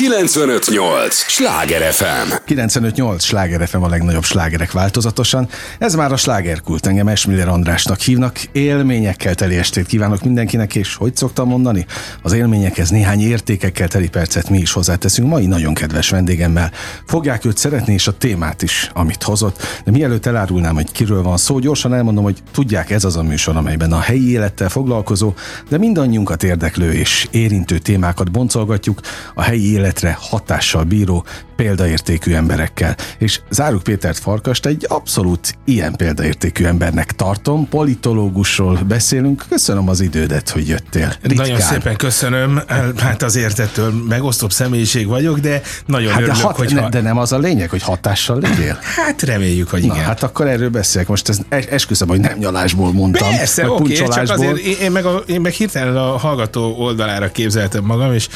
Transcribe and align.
958! 0.00 1.14
Sláger 1.14 1.92
FM! 1.92 2.32
958! 2.44 3.24
Sláger 3.24 3.68
FM 3.68 3.82
a 3.82 3.88
legnagyobb 3.88 4.24
slágerek 4.24 4.72
változatosan. 4.72 5.48
Ez 5.78 5.94
már 5.94 6.12
a 6.12 6.16
slágerkult. 6.16 6.86
Engem 6.86 7.08
Esmiller 7.08 7.48
Andrásnak 7.48 8.00
hívnak. 8.00 8.40
Élményekkel 8.52 9.34
teli 9.34 9.56
estét 9.56 9.86
kívánok 9.86 10.22
mindenkinek, 10.22 10.74
és 10.74 10.94
hogy 10.94 11.16
szoktam 11.16 11.48
mondani? 11.48 11.86
Az 12.22 12.32
élményekhez 12.32 12.90
néhány 12.90 13.20
értékekkel 13.20 13.88
teli 13.88 14.08
percet 14.08 14.50
mi 14.50 14.58
is 14.58 14.72
hozzáteszünk 14.72 15.28
mai 15.28 15.46
nagyon 15.46 15.74
kedves 15.74 16.10
vendégemmel. 16.10 16.72
Fogják 17.06 17.44
őt 17.44 17.56
szeretni, 17.56 17.92
és 17.92 18.06
a 18.06 18.16
témát 18.16 18.62
is, 18.62 18.90
amit 18.94 19.22
hozott. 19.22 19.62
De 19.84 19.90
mielőtt 19.90 20.26
elárulnám, 20.26 20.74
hogy 20.74 20.92
kiről 20.92 21.22
van 21.22 21.36
szó, 21.36 21.58
gyorsan 21.58 21.94
elmondom, 21.94 22.24
hogy 22.24 22.38
tudják, 22.52 22.90
ez 22.90 23.04
az 23.04 23.16
a 23.16 23.22
műsor, 23.22 23.56
amelyben 23.56 23.92
a 23.92 24.00
helyi 24.00 24.30
élettel 24.30 24.68
foglalkozó, 24.68 25.34
de 25.68 25.78
mindannyiunkat 25.78 26.42
érdeklő 26.42 26.92
és 26.92 27.28
érintő 27.30 27.78
témákat 27.78 28.30
boncolgatjuk 28.30 29.00
a 29.34 29.42
helyi 29.42 29.72
életre 29.90 30.18
hatással 30.20 30.84
bíró 30.84 31.24
példaértékű 31.56 32.32
emberekkel. 32.32 32.96
És 33.18 33.40
Záruk 33.50 33.82
Pétert 33.82 34.18
Farkast 34.18 34.66
egy 34.66 34.86
abszolút 34.88 35.54
ilyen 35.64 35.96
példaértékű 35.96 36.64
embernek 36.64 37.12
tartom. 37.12 37.68
Politológusról 37.68 38.80
beszélünk. 38.88 39.44
Köszönöm 39.48 39.88
az 39.88 40.00
idődet, 40.00 40.48
hogy 40.50 40.68
jöttél. 40.68 41.12
Ritkán. 41.22 41.46
Nagyon 41.46 41.60
szépen 41.60 41.96
köszönöm. 41.96 42.60
Hát 42.96 43.22
azért 43.22 43.58
ettől 43.58 43.92
megosztóbb 44.08 44.52
személyiség 44.52 45.06
vagyok, 45.06 45.38
de 45.38 45.62
nagyon 45.86 46.10
hát 46.10 46.20
örülök, 46.20 46.36
de 46.36 46.42
hat, 46.42 46.56
hogyha... 46.56 46.88
De 46.88 47.00
nem 47.00 47.18
az 47.18 47.32
a 47.32 47.38
lényeg, 47.38 47.70
hogy 47.70 47.82
hatással 47.82 48.40
legyél? 48.40 48.78
Hát 48.96 49.22
reméljük, 49.22 49.68
hogy 49.70 49.86
Na, 49.86 49.94
igen. 49.94 50.04
hát 50.06 50.22
akkor 50.22 50.46
erről 50.46 50.70
beszélek. 50.70 51.08
Most 51.08 51.28
ez 51.28 51.40
esküszöm, 51.48 52.08
hogy 52.08 52.20
nem 52.20 52.38
nyalásból 52.38 52.92
mondtam. 52.92 53.28
Persze, 53.28 53.70
oké, 53.70 53.82
okay, 53.82 53.94
csak 53.94 54.30
azért 54.30 54.56
én 54.56 54.90
meg, 54.90 55.04
a, 55.04 55.22
én 55.26 55.40
meg 55.40 55.52
hirtelen 55.52 55.96
a 55.96 56.18
hallgató 56.18 56.74
oldalára 56.78 57.30
képzeltem 57.30 57.84
magam, 57.84 58.12
és 58.12 58.28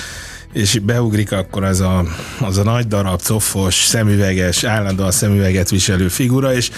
és 0.54 0.78
beugrik 0.78 1.32
akkor 1.32 1.64
az 1.64 1.80
a, 1.80 2.04
az 2.40 2.58
a 2.58 2.62
nagy 2.62 2.86
darab, 2.86 3.22
cofos, 3.22 3.74
szemüveges, 3.74 4.64
állandóan 4.64 5.10
szemüveget 5.10 5.70
viselő 5.70 6.08
figura, 6.08 6.54
és 6.54 6.70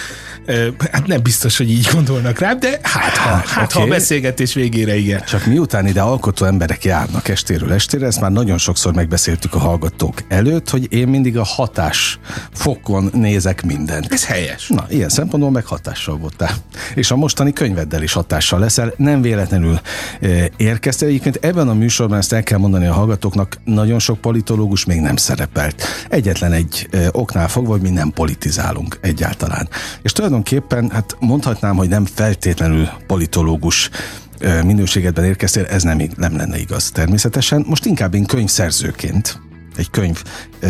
hát 0.91 1.07
nem 1.07 1.21
biztos, 1.21 1.57
hogy 1.57 1.71
így 1.71 1.89
gondolnak 1.93 2.39
rá, 2.39 2.53
de 2.53 2.79
hát 2.81 3.17
ha, 3.17 3.29
hát, 3.29 3.47
hát 3.47 3.71
okay. 3.71 3.81
ha 3.81 3.87
a 3.87 3.91
beszélgetés 3.91 4.53
végére 4.53 4.95
igen. 4.95 5.23
Csak 5.25 5.45
miután 5.45 5.87
ide 5.87 6.01
alkotó 6.01 6.45
emberek 6.45 6.83
járnak 6.83 7.27
estéről 7.27 7.73
estére, 7.73 8.05
ezt 8.05 8.21
már 8.21 8.31
nagyon 8.31 8.57
sokszor 8.57 8.93
megbeszéltük 8.93 9.53
a 9.53 9.59
hallgatók 9.59 10.23
előtt, 10.27 10.69
hogy 10.69 10.93
én 10.93 11.07
mindig 11.07 11.37
a 11.37 11.43
hatás 11.43 12.19
fokon 12.53 13.09
nézek 13.13 13.65
mindent. 13.65 14.13
Ez 14.13 14.25
helyes. 14.25 14.67
Na, 14.67 14.85
ilyen 14.89 15.09
szempontból 15.09 15.51
meg 15.51 15.65
hatással 15.65 16.17
voltál. 16.17 16.51
És 16.95 17.11
a 17.11 17.15
mostani 17.15 17.53
könyveddel 17.53 18.03
is 18.03 18.13
hatással 18.13 18.59
leszel. 18.59 18.93
Nem 18.97 19.21
véletlenül 19.21 19.79
érkeztél. 20.57 21.07
Egyébként 21.07 21.39
ebben 21.41 21.69
a 21.69 21.73
műsorban 21.73 22.17
ezt 22.17 22.33
el 22.33 22.43
kell 22.43 22.57
mondani 22.57 22.85
a 22.85 22.93
hallgatóknak, 22.93 23.57
nagyon 23.67 23.99
sok 23.99 24.21
politológus 24.21 24.85
még 24.85 24.99
nem 24.99 25.15
szerepelt. 25.15 25.83
Egyetlen 26.09 26.51
egy 26.51 26.89
oknál 27.11 27.47
fogva, 27.47 27.71
hogy 27.71 27.81
mi 27.81 27.89
nem 27.89 28.11
politizálunk 28.11 28.97
egyáltalán. 29.01 29.69
És 30.01 30.11
tulajdonképpen, 30.11 30.89
hát 30.89 31.15
mondhatnám, 31.19 31.75
hogy 31.75 31.89
nem 31.89 32.05
feltétlenül 32.05 32.89
politológus 33.07 33.89
minőségedben 34.63 35.25
érkeztél, 35.25 35.65
ez 35.65 35.83
nem, 35.83 36.01
nem 36.15 36.37
lenne 36.37 36.59
igaz 36.59 36.91
természetesen. 36.91 37.65
Most 37.67 37.85
inkább 37.85 38.13
én 38.13 38.25
könyvszerzőként 38.25 39.39
egy 39.77 39.89
könyv 39.89 40.23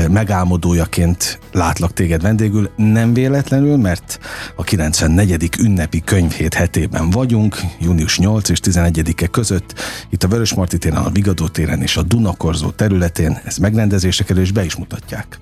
megálmodójaként 0.09 1.39
látlak 1.51 1.93
téged 1.93 2.21
vendégül, 2.21 2.69
nem 2.75 3.13
véletlenül, 3.13 3.77
mert 3.77 4.19
a 4.55 4.63
94. 4.63 5.49
ünnepi 5.59 6.01
könyvhét 6.01 6.53
hetében 6.53 7.09
vagyunk, 7.09 7.57
június 7.79 8.19
8 8.19 8.49
és 8.49 8.59
11-e 8.63 9.27
között, 9.27 9.73
itt 10.09 10.23
a 10.23 10.27
Vörösmarty 10.27 10.77
téren, 10.77 11.03
a 11.03 11.09
Vigadó 11.09 11.47
téren 11.47 11.81
és 11.81 11.97
a 11.97 12.03
Dunakorzó 12.03 12.69
területén, 12.69 13.39
ez 13.43 13.57
megrendezésre 13.57 14.23
kerül, 14.23 14.41
és 14.41 14.51
be 14.51 14.65
is 14.65 14.75
mutatják 14.75 15.39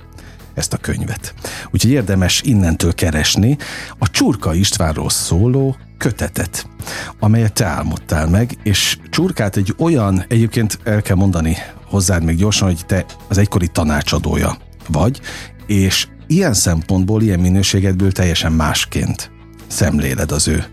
ezt 0.53 0.73
a 0.73 0.77
könyvet. 0.77 1.33
Úgyhogy 1.71 1.91
érdemes 1.91 2.41
innentől 2.41 2.93
keresni 2.93 3.57
a 3.97 4.09
Csurka 4.09 4.53
Istvánról 4.53 5.09
szóló 5.09 5.75
kötetet, 5.97 6.67
amelyet 7.19 7.53
te 7.53 7.65
álmodtál 7.65 8.27
meg, 8.27 8.57
és 8.63 8.97
Csurkát 9.09 9.57
egy 9.57 9.73
olyan, 9.77 10.25
egyébként 10.27 10.79
el 10.83 11.01
kell 11.01 11.15
mondani 11.15 11.57
hozzád 11.85 12.23
még 12.23 12.37
gyorsan, 12.37 12.67
hogy 12.67 12.85
te 12.85 13.05
az 13.27 13.37
egykori 13.37 13.67
tanácsadója 13.67 14.57
vagy, 14.87 15.19
és 15.65 16.07
ilyen 16.27 16.53
szempontból, 16.53 17.21
ilyen 17.21 17.39
minőségedből 17.39 18.11
teljesen 18.11 18.51
másként 18.51 19.31
szemléled 19.67 20.31
az 20.31 20.47
ő 20.47 20.65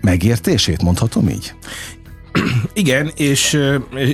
megértését, 0.00 0.82
mondhatom 0.82 1.28
így? 1.28 1.54
Igen, 2.72 3.12
és, 3.16 3.58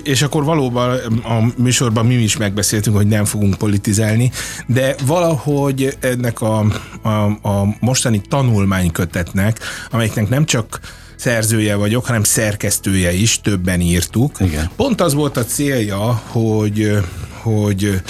és 0.03 0.23
akkor 0.23 0.45
valóban 0.45 0.99
a 1.25 1.53
műsorban 1.57 2.07
mi 2.07 2.15
is 2.15 2.37
megbeszéltünk, 2.37 2.97
hogy 2.97 3.07
nem 3.07 3.25
fogunk 3.25 3.55
politizálni, 3.55 4.31
de 4.67 4.95
valahogy 5.07 5.97
ennek 6.01 6.41
a, 6.41 6.59
a, 7.03 7.09
a 7.49 7.77
mostani 7.81 8.21
tanulmánykötetnek, 8.29 9.59
amelyiknek 9.91 10.29
nem 10.29 10.45
csak 10.45 10.81
szerzője 11.17 11.75
vagyok, 11.75 12.07
hanem 12.07 12.23
szerkesztője 12.23 13.13
is, 13.13 13.41
többen 13.41 13.81
írtuk. 13.81 14.37
Igen. 14.41 14.71
Pont 14.77 15.01
az 15.01 15.15
volt 15.15 15.37
a 15.37 15.45
célja, 15.45 16.23
hogy, 16.27 16.99
hogy 17.43 18.01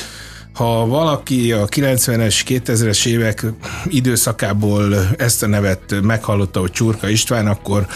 ha 0.57 0.87
valaki 0.87 1.53
a 1.53 1.67
90-es, 1.67 2.41
2000-es 2.47 3.07
évek 3.07 3.45
időszakából 3.87 5.09
ezt 5.19 5.43
a 5.43 5.47
nevet 5.47 5.95
meghallotta, 6.03 6.61
hogy 6.61 6.71
Csurka 6.71 7.09
István, 7.09 7.47
akkor 7.47 7.87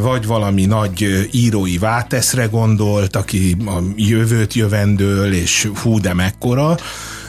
vagy 0.00 0.26
valami 0.26 0.64
nagy 0.64 1.28
írói 1.32 1.78
váteszre 1.78 2.44
gondolt, 2.44 3.16
aki 3.16 3.56
a 3.66 3.78
jövőt 3.96 4.54
jövendől, 4.54 5.32
és 5.32 5.70
hú, 5.82 6.00
de 6.00 6.14
mekkora, 6.14 6.76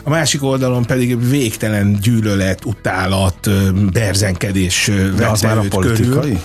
a 0.04 0.10
másik 0.10 0.44
oldalon 0.44 0.86
pedig 0.86 1.30
végtelen 1.30 1.98
gyűlölet, 2.02 2.66
utálat, 2.66 3.50
berzenkedés 3.92 4.92
vette 5.18 5.66
politikai? 5.70 6.22
Körül. 6.22 6.40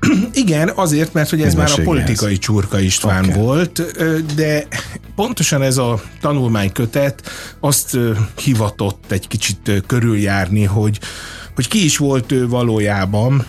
Igen, 0.32 0.72
azért, 0.74 1.12
mert 1.12 1.30
hogy 1.30 1.42
ez 1.42 1.54
már 1.54 1.70
a 1.78 1.82
politikai 1.82 2.38
Csurka 2.38 2.80
István 2.80 3.24
okay. 3.24 3.40
volt, 3.40 3.82
de 4.34 4.66
pontosan 5.14 5.62
ez 5.62 5.76
a 5.76 6.02
tanulmánykötet 6.20 7.22
azt 7.60 7.96
hivatott 8.42 9.12
egy 9.12 9.28
kicsit 9.28 9.82
körüljárni, 9.86 10.64
hogy 10.64 11.00
hogy 11.54 11.68
ki 11.68 11.84
is 11.84 11.96
volt 11.96 12.32
ő 12.32 12.48
valójában 12.48 13.46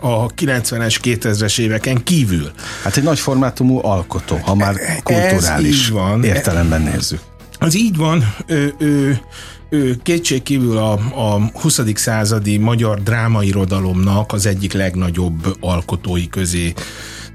a 0.00 0.26
90-es, 0.26 0.96
2000-es 1.02 1.58
éveken 1.58 2.02
kívül. 2.02 2.50
Hát 2.82 2.96
egy 2.96 3.02
nagy 3.02 3.18
formátumú 3.18 3.78
alkotó, 3.82 4.36
ha 4.36 4.54
már 4.54 4.76
kulturális 5.02 5.88
van. 5.88 6.24
értelemben 6.24 6.82
nézzük. 6.82 7.20
Az 7.58 7.76
így 7.76 7.96
van, 7.96 8.34
ő, 8.46 8.74
ő 8.78 9.20
ő 9.68 9.96
kétségkívül 10.02 10.78
a, 10.78 10.92
a 10.92 11.50
20. 11.54 11.80
századi 11.94 12.58
magyar 12.58 13.02
drámairodalomnak 13.02 14.32
az 14.32 14.46
egyik 14.46 14.72
legnagyobb 14.72 15.56
alkotói 15.60 16.28
közé 16.28 16.72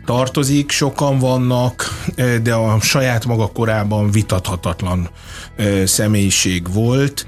tartozik, 0.05 0.71
sokan 0.71 1.19
vannak, 1.19 2.05
de 2.43 2.53
a 2.53 2.79
saját 2.79 3.25
maga 3.25 3.47
korában 3.47 4.11
vitathatatlan 4.11 5.09
személyiség 5.85 6.73
volt, 6.73 7.25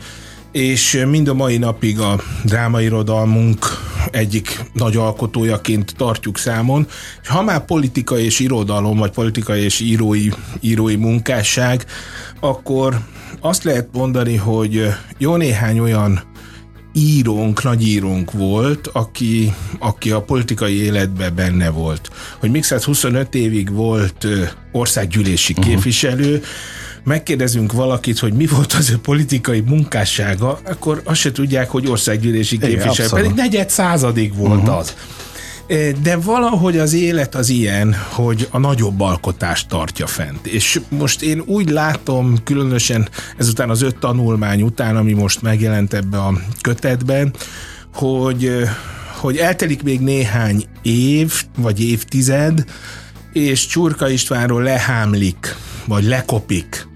és 0.53 1.03
mind 1.09 1.27
a 1.27 1.33
mai 1.33 1.57
napig 1.57 1.99
a 1.99 2.19
drámairodalmunk 2.43 3.65
egyik 4.11 4.59
nagy 4.73 4.95
alkotójaként 4.95 5.93
tartjuk 5.97 6.37
számon. 6.37 6.87
Ha 7.23 7.41
már 7.41 7.65
politika 7.65 8.17
és 8.17 8.39
irodalom, 8.39 8.97
vagy 8.97 9.11
politika 9.11 9.55
és 9.55 9.79
írói, 9.79 10.29
írói 10.59 10.95
munkásság, 10.95 11.85
akkor 12.39 12.99
azt 13.39 13.63
lehet 13.63 13.87
mondani, 13.91 14.35
hogy 14.35 14.87
jó 15.17 15.35
néhány 15.35 15.79
olyan 15.79 16.23
írónk, 16.93 17.63
nagyírónk 17.63 18.31
volt, 18.31 18.87
aki, 18.87 19.53
aki 19.79 20.11
a 20.11 20.21
politikai 20.21 20.81
életben 20.81 21.35
benne 21.35 21.69
volt. 21.69 22.09
Hogy 22.39 22.51
még 22.51 22.65
25 22.65 23.35
évig 23.35 23.71
volt 23.71 24.27
országgyűlési 24.71 25.53
uh-huh. 25.57 26.43
Megkérdezünk 27.03 27.71
valakit, 27.71 28.19
hogy 28.19 28.33
mi 28.33 28.45
volt 28.45 28.73
az 28.73 28.89
ő 28.89 28.97
politikai 28.97 29.59
munkássága, 29.59 30.59
akkor 30.65 31.01
azt 31.03 31.19
se 31.19 31.31
tudják, 31.31 31.69
hogy 31.69 31.87
országgyűlési 31.87 32.57
képviselő. 32.57 33.09
Pedig 33.09 33.31
negyed 33.31 33.69
századig 33.69 34.35
volt 34.35 34.61
uh-huh. 34.61 34.77
az. 34.77 34.95
De 36.01 36.17
valahogy 36.17 36.77
az 36.77 36.93
élet 36.93 37.35
az 37.35 37.49
ilyen, 37.49 37.95
hogy 38.09 38.47
a 38.51 38.57
nagyobb 38.57 39.01
alkotást 39.01 39.67
tartja 39.67 40.07
fent. 40.07 40.47
És 40.47 40.79
most 40.89 41.21
én 41.21 41.43
úgy 41.45 41.69
látom, 41.69 42.43
különösen 42.43 43.09
ezután 43.37 43.69
az 43.69 43.81
öt 43.81 43.95
tanulmány 43.95 44.61
után, 44.61 44.95
ami 44.95 45.13
most 45.13 45.41
megjelent 45.41 45.93
ebbe 45.93 46.17
a 46.17 46.39
kötetben, 46.61 47.33
hogy, 47.93 48.51
hogy 49.17 49.37
eltelik 49.37 49.83
még 49.83 49.99
néhány 49.99 50.65
év, 50.81 51.43
vagy 51.57 51.81
évtized, 51.81 52.63
és 53.33 53.65
Csurka 53.65 54.09
Istvánról 54.09 54.63
lehámlik, 54.63 55.55
vagy 55.85 56.03
lekopik 56.03 56.87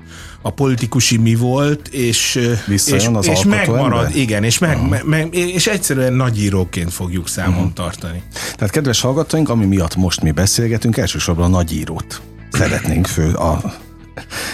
a 0.47 0.49
politikusi 0.49 1.17
mi 1.17 1.35
volt, 1.35 1.87
és, 1.87 2.35
és, 2.67 3.07
az 3.13 3.27
és 3.27 3.43
megmarad, 3.43 4.05
ember? 4.05 4.15
igen, 4.15 4.43
és, 4.43 4.57
meg, 4.57 4.77
uh-huh. 4.77 5.03
meg, 5.03 5.35
és 5.35 5.67
egyszerűen 5.67 6.13
nagyíróként 6.13 6.93
fogjuk 6.93 7.27
számon 7.27 7.57
uh-huh. 7.57 7.73
tartani. 7.73 8.21
Tehát 8.55 8.73
kedves 8.73 9.01
hallgatóink, 9.01 9.49
ami 9.49 9.65
miatt 9.65 9.95
most 9.95 10.21
mi 10.21 10.31
beszélgetünk, 10.31 10.97
elsősorban 10.97 11.45
a 11.45 11.47
nagyírót 11.47 12.21
szeretnénk 12.51 13.07
fő 13.07 13.33
a 13.33 13.73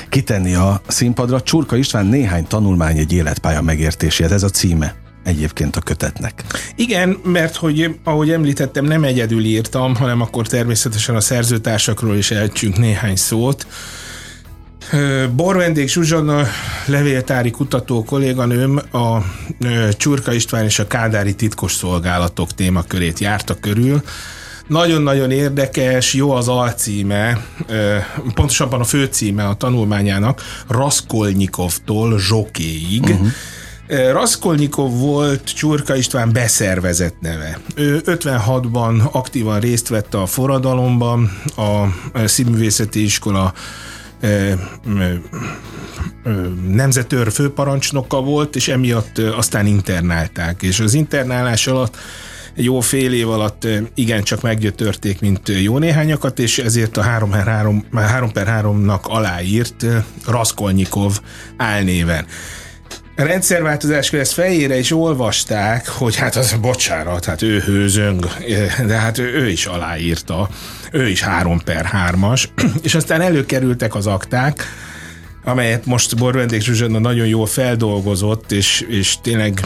kitenni 0.10 0.54
a 0.54 0.82
színpadra. 0.88 1.42
Csurka 1.42 1.76
István 1.76 2.06
néhány 2.06 2.48
tanulmány 2.48 2.98
egy 2.98 3.14
életpálya 3.14 3.62
megértéséhez. 3.62 4.32
Ez 4.32 4.44
a 4.44 4.50
címe 4.50 4.96
egyébként 5.24 5.76
a 5.76 5.82
kötetnek. 5.82 6.44
Igen, 6.76 7.18
mert 7.24 7.56
hogy 7.56 8.00
ahogy 8.04 8.32
említettem, 8.32 8.86
nem 8.86 9.04
egyedül 9.04 9.44
írtam, 9.44 9.96
hanem 9.96 10.22
akkor 10.22 10.48
természetesen 10.48 11.16
a 11.16 11.22
szerzőtársakról 11.22 12.18
is 12.18 12.32
elcsünk 12.32 12.78
néhány 12.78 13.16
szót. 13.16 13.68
Borvendék 15.36 15.90
Zsuzsanna 15.90 16.44
levéltári 16.86 17.52
kutató 17.52 18.04
kolléganőm 18.04 18.82
a 18.92 19.18
Csurka 19.98 20.34
István 20.34 20.64
és 20.64 20.80
a 20.80 20.88
Kádári 20.88 21.36
titkos 21.36 21.74
szolgálatok 21.74 22.54
témakörét 22.54 23.20
járta 23.20 23.56
körül. 23.60 24.02
Nagyon-nagyon 24.68 25.32
érdekes, 25.32 26.14
jó 26.14 26.32
az 26.32 26.48
alcíme, 26.48 27.46
pontosabban 28.34 28.80
a 28.80 28.84
főcíme 28.84 29.48
a 29.48 29.54
tanulmányának, 29.54 30.42
Raskolnikovtól 30.68 32.20
Zsokéig. 32.20 33.04
Uh-huh. 33.04 33.28
Raskolnikov 34.12 35.00
volt 35.00 35.54
Csurka 35.54 35.96
István 35.96 36.32
beszervezett 36.32 37.16
neve. 37.20 37.60
Ő 37.76 38.02
56-ban 38.06 39.12
aktívan 39.12 39.60
részt 39.60 39.88
vett 39.88 40.14
a 40.14 40.26
forradalomban, 40.26 41.42
a 41.56 41.88
színművészeti 42.28 43.04
iskola 43.04 43.54
nemzetőr 46.68 47.32
főparancsnoka 47.32 48.22
volt, 48.22 48.56
és 48.56 48.68
emiatt 48.68 49.18
aztán 49.18 49.66
internálták. 49.66 50.62
És 50.62 50.80
az 50.80 50.94
internálás 50.94 51.68
alatt 51.68 51.98
jó 52.56 52.80
fél 52.80 53.14
év 53.14 53.30
alatt 53.30 53.68
igencsak 53.96 54.42
meggyötörték, 54.42 55.20
mint 55.22 55.52
jó 55.62 55.78
néhányakat, 55.78 56.40
és 56.40 56.58
ezért 56.58 56.98
a 56.98 57.02
3 57.02 57.30
per 57.30 57.48
3, 57.48 57.86
3 57.94 58.32
per 58.32 58.62
3-nak 58.64 59.02
aláírt 59.02 59.86
Raskolnikov 60.28 61.20
álnéven. 61.58 62.26
A 63.16 63.24
rendszerváltozáskor 63.24 64.20
ezt 64.20 64.34
fejére 64.34 64.78
is 64.78 64.92
olvasták, 64.92 65.88
hogy 65.88 66.16
hát 66.16 66.36
az 66.36 66.56
bocsánat, 66.62 67.26
hát 67.26 67.42
ő 67.42 67.60
hőzöng, 67.60 68.28
de 68.86 68.94
hát 68.94 69.18
ő, 69.18 69.34
ő 69.34 69.50
is 69.50 69.66
aláírta, 69.66 70.50
ő 70.94 71.10
is 71.10 71.22
3 71.22 71.60
per 71.64 71.90
3-as, 71.94 72.46
és 72.84 72.96
aztán 72.96 73.22
előkerültek 73.22 73.96
az 73.96 74.08
akták, 74.08 74.64
amelyet 75.44 75.86
most 75.86 76.18
Borvendék 76.18 76.62
Zsuzsanna 76.62 77.00
nagyon 77.00 77.28
jól 77.28 77.46
feldolgozott, 77.46 78.52
és, 78.52 78.86
és 78.90 79.18
tényleg, 79.22 79.60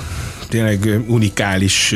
tényleg 0.49 0.99
unikális 1.07 1.95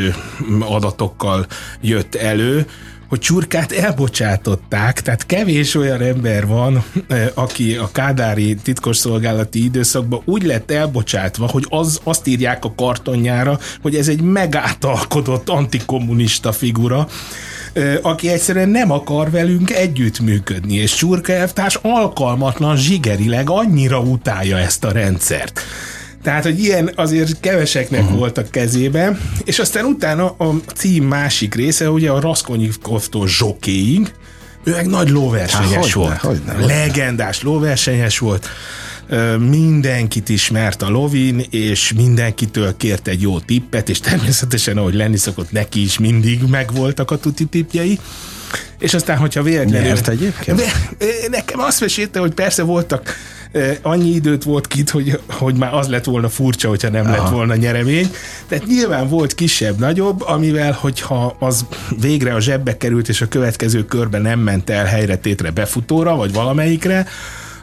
adatokkal 0.60 1.46
jött 1.82 2.16
elő, 2.16 2.66
hogy 3.12 3.20
csurkát 3.20 3.72
elbocsátották, 3.72 5.02
tehát 5.02 5.26
kevés 5.26 5.76
olyan 5.76 6.02
ember 6.02 6.48
van, 6.48 6.84
aki 7.34 7.76
a 7.76 7.90
kádári 7.92 8.56
titkosszolgálati 8.56 9.64
időszakban 9.64 10.22
úgy 10.26 10.44
lett 10.44 10.72
elbocsátva, 10.72 11.48
hogy 11.48 11.66
az, 11.70 12.00
azt 12.04 12.28
írják 12.28 12.66
a 12.66 12.74
kartonjára, 12.76 13.60
hogy 13.82 13.96
ez 13.96 14.08
egy 14.08 14.22
megátalkodott 14.22 15.50
antikommunista 15.50 16.52
figura, 16.52 17.08
aki 18.02 18.30
egyszerűen 18.30 18.70
nem 18.70 18.92
akar 18.92 19.32
velünk 19.32 19.72
együttműködni, 19.72 20.76
és 20.76 20.96
Csurka 20.96 21.34
elvtárs 21.34 21.80
alkalmatlan 21.82 22.78
zsigerileg 22.78 23.50
annyira 23.50 24.00
utálja 24.00 24.58
ezt 24.58 24.84
a 24.84 24.92
rendszert. 24.92 25.62
Tehát, 26.24 26.44
hogy 26.44 26.60
ilyen 26.60 26.92
azért 26.96 27.40
keveseknek 27.40 28.02
uh-huh. 28.02 28.18
volt 28.18 28.38
a 28.38 28.44
kezében, 28.50 29.20
és 29.44 29.60
aztán 29.60 29.86
utána 29.86 30.26
a 30.26 30.56
cím 30.76 31.04
másik 31.04 31.56
része, 31.56 31.90
ugye 31.90 32.10
a 32.10 32.20
Raskolnikovtól 32.20 33.28
zsokéig, 33.28 34.14
ő 34.64 34.72
meg 34.72 34.88
nagy 34.88 35.10
lóversenyes 35.10 35.94
Há, 35.94 36.00
volt. 36.00 36.18
Hogyne, 36.18 36.54
hogyne. 36.54 36.76
Legendás 36.76 37.42
lóversenyes 37.42 38.20
volt 38.20 38.48
mindenkit 39.50 40.30
ismert 40.30 40.82
a 40.82 40.90
lovin, 40.90 41.46
és 41.50 41.94
mindenkitől 41.94 42.78
kért 42.78 43.08
egy 43.08 43.22
jó 43.22 43.40
tippet, 43.40 43.90
és 43.90 44.00
természetesen, 44.00 44.78
ahogy 44.78 44.94
lenni 44.94 45.18
szokott, 45.18 45.52
neki 45.52 45.82
is 45.82 46.00
mindig 46.00 46.42
megvoltak 46.50 47.12
a 47.12 47.18
tuti 47.18 47.46
tippjei. 47.46 48.00
És 48.80 48.94
aztán, 48.94 49.18
hogyha 49.18 49.44
véletlenül... 49.44 49.88
Nyert 49.88 50.08
egyébként? 50.08 50.62
Nekem 51.30 51.60
azt 51.60 51.80
mesélte, 51.80 52.20
hogy 52.20 52.34
persze 52.34 52.64
voltak 52.64 53.16
annyi 53.82 54.10
időt 54.10 54.44
volt 54.44 54.68
kit, 54.68 54.90
hogy, 54.90 55.20
hogy 55.30 55.56
már 55.56 55.74
az 55.74 55.88
lett 55.88 56.04
volna 56.04 56.30
furcsa, 56.30 56.70
hogyha 56.70 56.90
nem 56.90 57.06
Aha. 57.06 57.16
lett 57.16 57.30
volna 57.30 57.56
nyeremény. 57.56 58.12
Tehát 58.48 58.66
nyilván 58.66 59.08
volt 59.08 59.34
kisebb-nagyobb, 59.34 60.22
amivel, 60.22 60.72
hogyha 60.72 61.36
az 61.40 61.66
végre 62.00 62.34
a 62.34 62.40
zsebbe 62.40 62.78
került, 62.78 63.10
és 63.10 63.22
a 63.22 63.28
következő 63.28 63.86
körben 63.86 64.22
nem 64.22 64.40
ment 64.40 64.70
el 64.70 64.86
helyre 64.86 65.18
tétre 65.18 65.52
befutóra, 65.52 66.16
vagy 66.16 66.34
valamelyikre, 66.34 67.08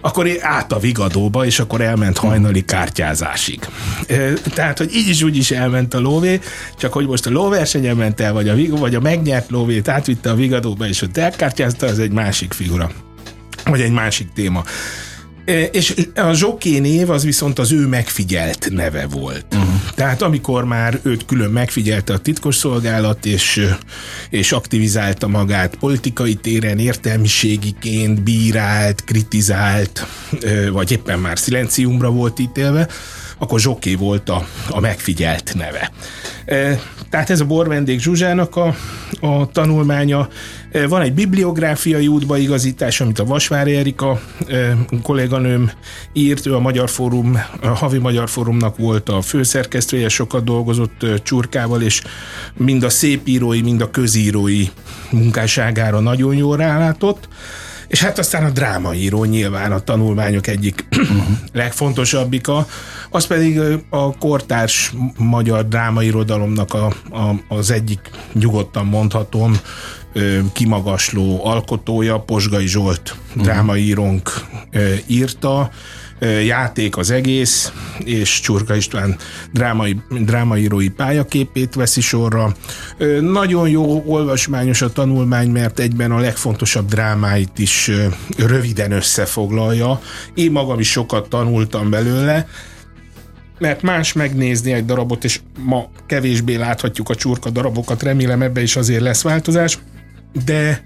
akkor 0.00 0.30
át 0.40 0.72
a 0.72 0.78
vigadóba, 0.78 1.44
és 1.44 1.58
akkor 1.58 1.80
elment 1.80 2.18
hajnali 2.18 2.64
kártyázásig. 2.64 3.60
Tehát, 4.54 4.78
hogy 4.78 4.94
így 4.94 5.08
is 5.08 5.22
úgy 5.22 5.36
is 5.36 5.50
elment 5.50 5.94
a 5.94 6.00
lóvé, 6.00 6.40
csak 6.78 6.92
hogy 6.92 7.06
most 7.06 7.26
a 7.26 7.30
lóversenyen 7.30 7.96
ment 7.96 8.20
el, 8.20 8.32
vagy 8.32 8.48
a, 8.48 8.76
vagy 8.76 8.94
a 8.94 9.00
megnyert 9.00 9.50
lóvét 9.50 9.88
átvitte 9.88 10.30
a 10.30 10.34
vigadóba, 10.34 10.86
és 10.86 11.02
ott 11.02 11.16
elkártyázta, 11.16 11.86
az 11.86 11.98
egy 11.98 12.12
másik 12.12 12.52
figura. 12.52 12.90
Vagy 13.64 13.80
egy 13.80 13.92
másik 13.92 14.28
téma. 14.34 14.64
És 15.72 15.94
a 16.14 16.32
Zsoké 16.32 16.78
név 16.78 17.10
az 17.10 17.24
viszont 17.24 17.58
az 17.58 17.72
ő 17.72 17.86
megfigyelt 17.86 18.68
neve 18.70 19.06
volt. 19.06 19.44
Uh-huh. 19.52 19.68
Tehát 19.94 20.22
amikor 20.22 20.64
már 20.64 21.00
őt 21.02 21.24
külön 21.24 21.50
megfigyelte 21.50 22.12
a 22.12 22.18
titkosszolgálat, 22.18 23.26
és, 23.26 23.68
és 24.30 24.52
aktivizálta 24.52 25.26
magát 25.26 25.76
politikai 25.76 26.34
téren, 26.34 26.78
értelmiségiként 26.78 28.22
bírált, 28.22 29.04
kritizált, 29.04 30.06
vagy 30.72 30.92
éppen 30.92 31.18
már 31.18 31.38
szilenciumra 31.38 32.10
volt 32.10 32.38
ítélve, 32.38 32.88
akkor 33.38 33.60
Zsoké 33.60 33.94
volt 33.94 34.28
a, 34.28 34.46
a 34.70 34.80
megfigyelt 34.80 35.54
neve. 35.54 35.90
Tehát 37.10 37.30
ez 37.30 37.40
a 37.40 37.44
borvendék 37.44 38.00
Zsuzsának 38.00 38.56
a, 38.56 38.74
a 39.20 39.46
tanulmánya. 39.52 40.28
Van 40.88 41.00
egy 41.00 41.12
bibliográfiai 41.12 42.06
útbaigazítás, 42.08 43.00
amit 43.00 43.18
a 43.18 43.24
Vasvári 43.24 43.76
Erika 43.76 44.20
kolléganőm 45.02 45.70
írt, 46.12 46.46
ő 46.46 46.54
a 46.54 46.60
Magyar 46.60 46.90
Fórum, 46.90 47.42
a 47.60 47.66
Havi 47.66 47.98
Magyar 47.98 48.28
Fórumnak 48.28 48.76
volt 48.76 49.08
a 49.08 49.20
főszerkesztője, 49.20 50.08
sokat 50.08 50.44
dolgozott 50.44 51.06
Csurkával, 51.22 51.82
és 51.82 52.02
mind 52.56 52.82
a 52.82 52.90
szépírói, 52.90 53.60
mind 53.60 53.80
a 53.80 53.90
közírói 53.90 54.64
munkásságára 55.10 56.00
nagyon 56.00 56.34
jól 56.34 56.56
rálátott. 56.56 57.28
És 57.88 58.02
hát 58.02 58.18
aztán 58.18 58.44
a 58.44 58.50
drámaíró 58.50 59.24
nyilván 59.24 59.72
a 59.72 59.78
tanulmányok 59.78 60.46
egyik 60.46 60.86
uh-huh. 60.90 61.26
legfontosabbika, 61.52 62.66
az 63.10 63.26
pedig 63.26 63.60
a 63.90 64.16
kortárs 64.16 64.92
magyar 65.16 65.68
drámairodalomnak 65.68 66.74
a, 66.74 66.86
a, 67.10 67.34
az 67.48 67.70
egyik 67.70 68.10
nyugodtan 68.32 68.86
mondhatom 68.86 69.60
kimagasló 70.52 71.46
alkotója, 71.46 72.18
Posgai 72.18 72.66
Zsolt 72.66 73.16
uh-huh. 73.28 73.42
drámaírónk 73.42 74.30
írta, 75.06 75.70
játék 76.44 76.96
az 76.96 77.10
egész, 77.10 77.72
és 78.04 78.40
Csurka 78.40 78.74
István 78.74 79.16
drámai, 79.52 80.00
drámaírói 80.20 80.88
pályaképét 80.88 81.74
veszi 81.74 82.00
sorra. 82.00 82.54
Nagyon 83.20 83.68
jó 83.68 84.02
olvasmányos 84.06 84.82
a 84.82 84.92
tanulmány, 84.92 85.50
mert 85.50 85.78
egyben 85.78 86.10
a 86.10 86.18
legfontosabb 86.18 86.88
drámáit 86.88 87.58
is 87.58 87.90
röviden 88.36 88.92
összefoglalja. 88.92 90.00
Én 90.34 90.50
magam 90.50 90.78
is 90.78 90.90
sokat 90.90 91.28
tanultam 91.28 91.90
belőle, 91.90 92.46
mert 93.58 93.82
más 93.82 94.12
megnézni 94.12 94.72
egy 94.72 94.84
darabot, 94.84 95.24
és 95.24 95.40
ma 95.58 95.90
kevésbé 96.06 96.54
láthatjuk 96.54 97.08
a 97.08 97.14
csurka 97.14 97.50
darabokat, 97.50 98.02
remélem 98.02 98.42
ebbe 98.42 98.62
is 98.62 98.76
azért 98.76 99.00
lesz 99.00 99.22
változás, 99.22 99.78
de 100.44 100.84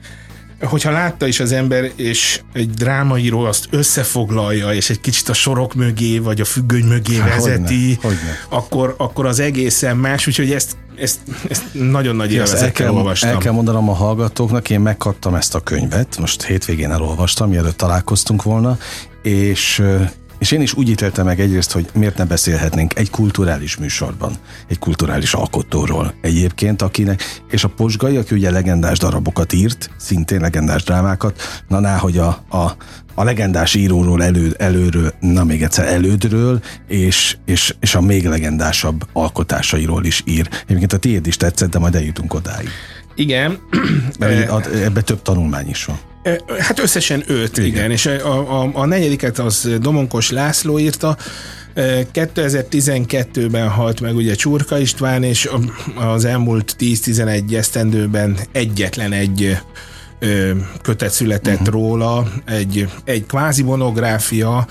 hogyha 0.63 0.91
látta 0.91 1.27
is 1.27 1.41
az 1.41 1.53
ember, 1.53 1.91
és 1.97 2.41
egy 2.53 2.71
drámaíró 2.71 3.45
azt 3.45 3.67
összefoglalja, 3.71 4.73
és 4.73 4.91
egy 4.91 5.01
kicsit 5.01 5.29
a 5.29 5.33
sorok 5.33 5.75
mögé, 5.75 6.19
vagy 6.19 6.41
a 6.41 6.45
függöny 6.45 6.85
mögé 6.85 7.17
Há, 7.17 7.29
vezeti, 7.29 7.99
hogyne, 8.01 8.17
hogyne. 8.17 8.39
Akkor, 8.49 8.95
akkor 8.99 9.27
az 9.27 9.39
egészen 9.39 9.97
más, 9.97 10.27
úgyhogy 10.27 10.53
ezt, 10.53 10.77
ezt, 10.97 11.19
ezt 11.49 11.65
nagyon 11.73 12.17
nagy 12.17 12.33
élvezettel 12.33 12.95
olvastam. 12.95 13.31
El 13.31 13.39
kell 13.39 13.53
mondanom 13.53 13.89
a 13.89 13.95
hallgatóknak, 13.95 14.71
én 14.71 14.81
megkaptam 14.81 15.35
ezt 15.35 15.55
a 15.55 15.61
könyvet, 15.61 16.19
most 16.19 16.43
hétvégén 16.43 16.91
elolvastam, 16.91 17.49
mielőtt 17.49 17.77
találkoztunk 17.77 18.43
volna, 18.43 18.79
és 19.23 19.83
és 20.43 20.51
én 20.51 20.61
is 20.61 20.75
úgy 20.75 20.89
ítéltem 20.89 21.25
meg 21.25 21.41
egyrészt, 21.41 21.73
hogy 21.73 21.87
miért 21.95 22.17
ne 22.17 22.25
beszélhetnénk 22.25 22.99
egy 22.99 23.11
kulturális 23.11 23.77
műsorban, 23.77 24.33
egy 24.69 24.79
kulturális 24.79 25.35
alkotóról 25.35 26.15
egyébként, 26.21 26.83
akinek, 26.83 27.23
és 27.51 27.65
a 27.65 27.69
Posgai, 27.69 28.17
aki 28.17 28.35
ugye 28.35 28.51
legendás 28.51 28.99
darabokat 28.99 29.53
írt, 29.53 29.91
szintén 29.97 30.41
legendás 30.41 30.83
drámákat, 30.83 31.41
na 31.69 31.81
ná, 31.81 31.97
hogy 31.97 32.19
a, 32.19 32.45
a, 32.49 32.77
a 33.15 33.25
legendás 33.25 33.75
íróról 33.75 34.23
elő, 34.23 34.55
előről, 34.59 35.13
na 35.21 35.45
még 35.45 35.63
egyszer 35.63 35.87
elődről, 35.87 36.63
és, 36.89 37.37
és, 37.45 37.75
és 37.81 37.95
a 37.95 38.01
még 38.01 38.27
legendásabb 38.27 39.07
alkotásairól 39.13 40.05
is 40.05 40.23
ír. 40.27 40.49
Egyébként 40.67 40.93
a 40.93 40.97
tiéd 40.99 41.27
is 41.27 41.37
tetszett, 41.37 41.71
de 41.71 41.79
majd 41.79 41.95
eljutunk 41.95 42.35
odáig. 42.35 42.69
Igen. 43.15 43.59
Mert 44.19 44.67
ebbe 44.67 45.01
több 45.01 45.23
tanulmány 45.23 45.69
is 45.69 45.85
van. 45.85 45.99
Hát 46.59 46.79
összesen 46.79 47.23
öt, 47.27 47.59
igen. 47.59 47.69
igen. 47.69 47.91
És 47.91 48.07
a, 48.07 48.63
a, 48.63 48.71
a 48.73 48.87
negyediket 48.87 49.39
az 49.39 49.71
Domonkos 49.81 50.31
László 50.31 50.79
írta, 50.79 51.17
2012-ben 51.75 53.69
halt 53.69 54.01
meg 54.01 54.15
ugye 54.15 54.35
Csurka 54.35 54.79
István, 54.79 55.23
és 55.23 55.51
az 55.97 56.25
elmúlt 56.25 56.77
10-11 56.79 57.55
esztendőben 57.57 58.37
egyetlen 58.53 59.13
egy 59.13 59.59
kötet 60.83 61.11
született 61.11 61.61
uh-huh. 61.61 61.73
róla, 61.73 62.33
egy, 62.45 62.89
egy 63.05 63.27
kvázi 63.27 63.63
monográfia, 63.63 64.67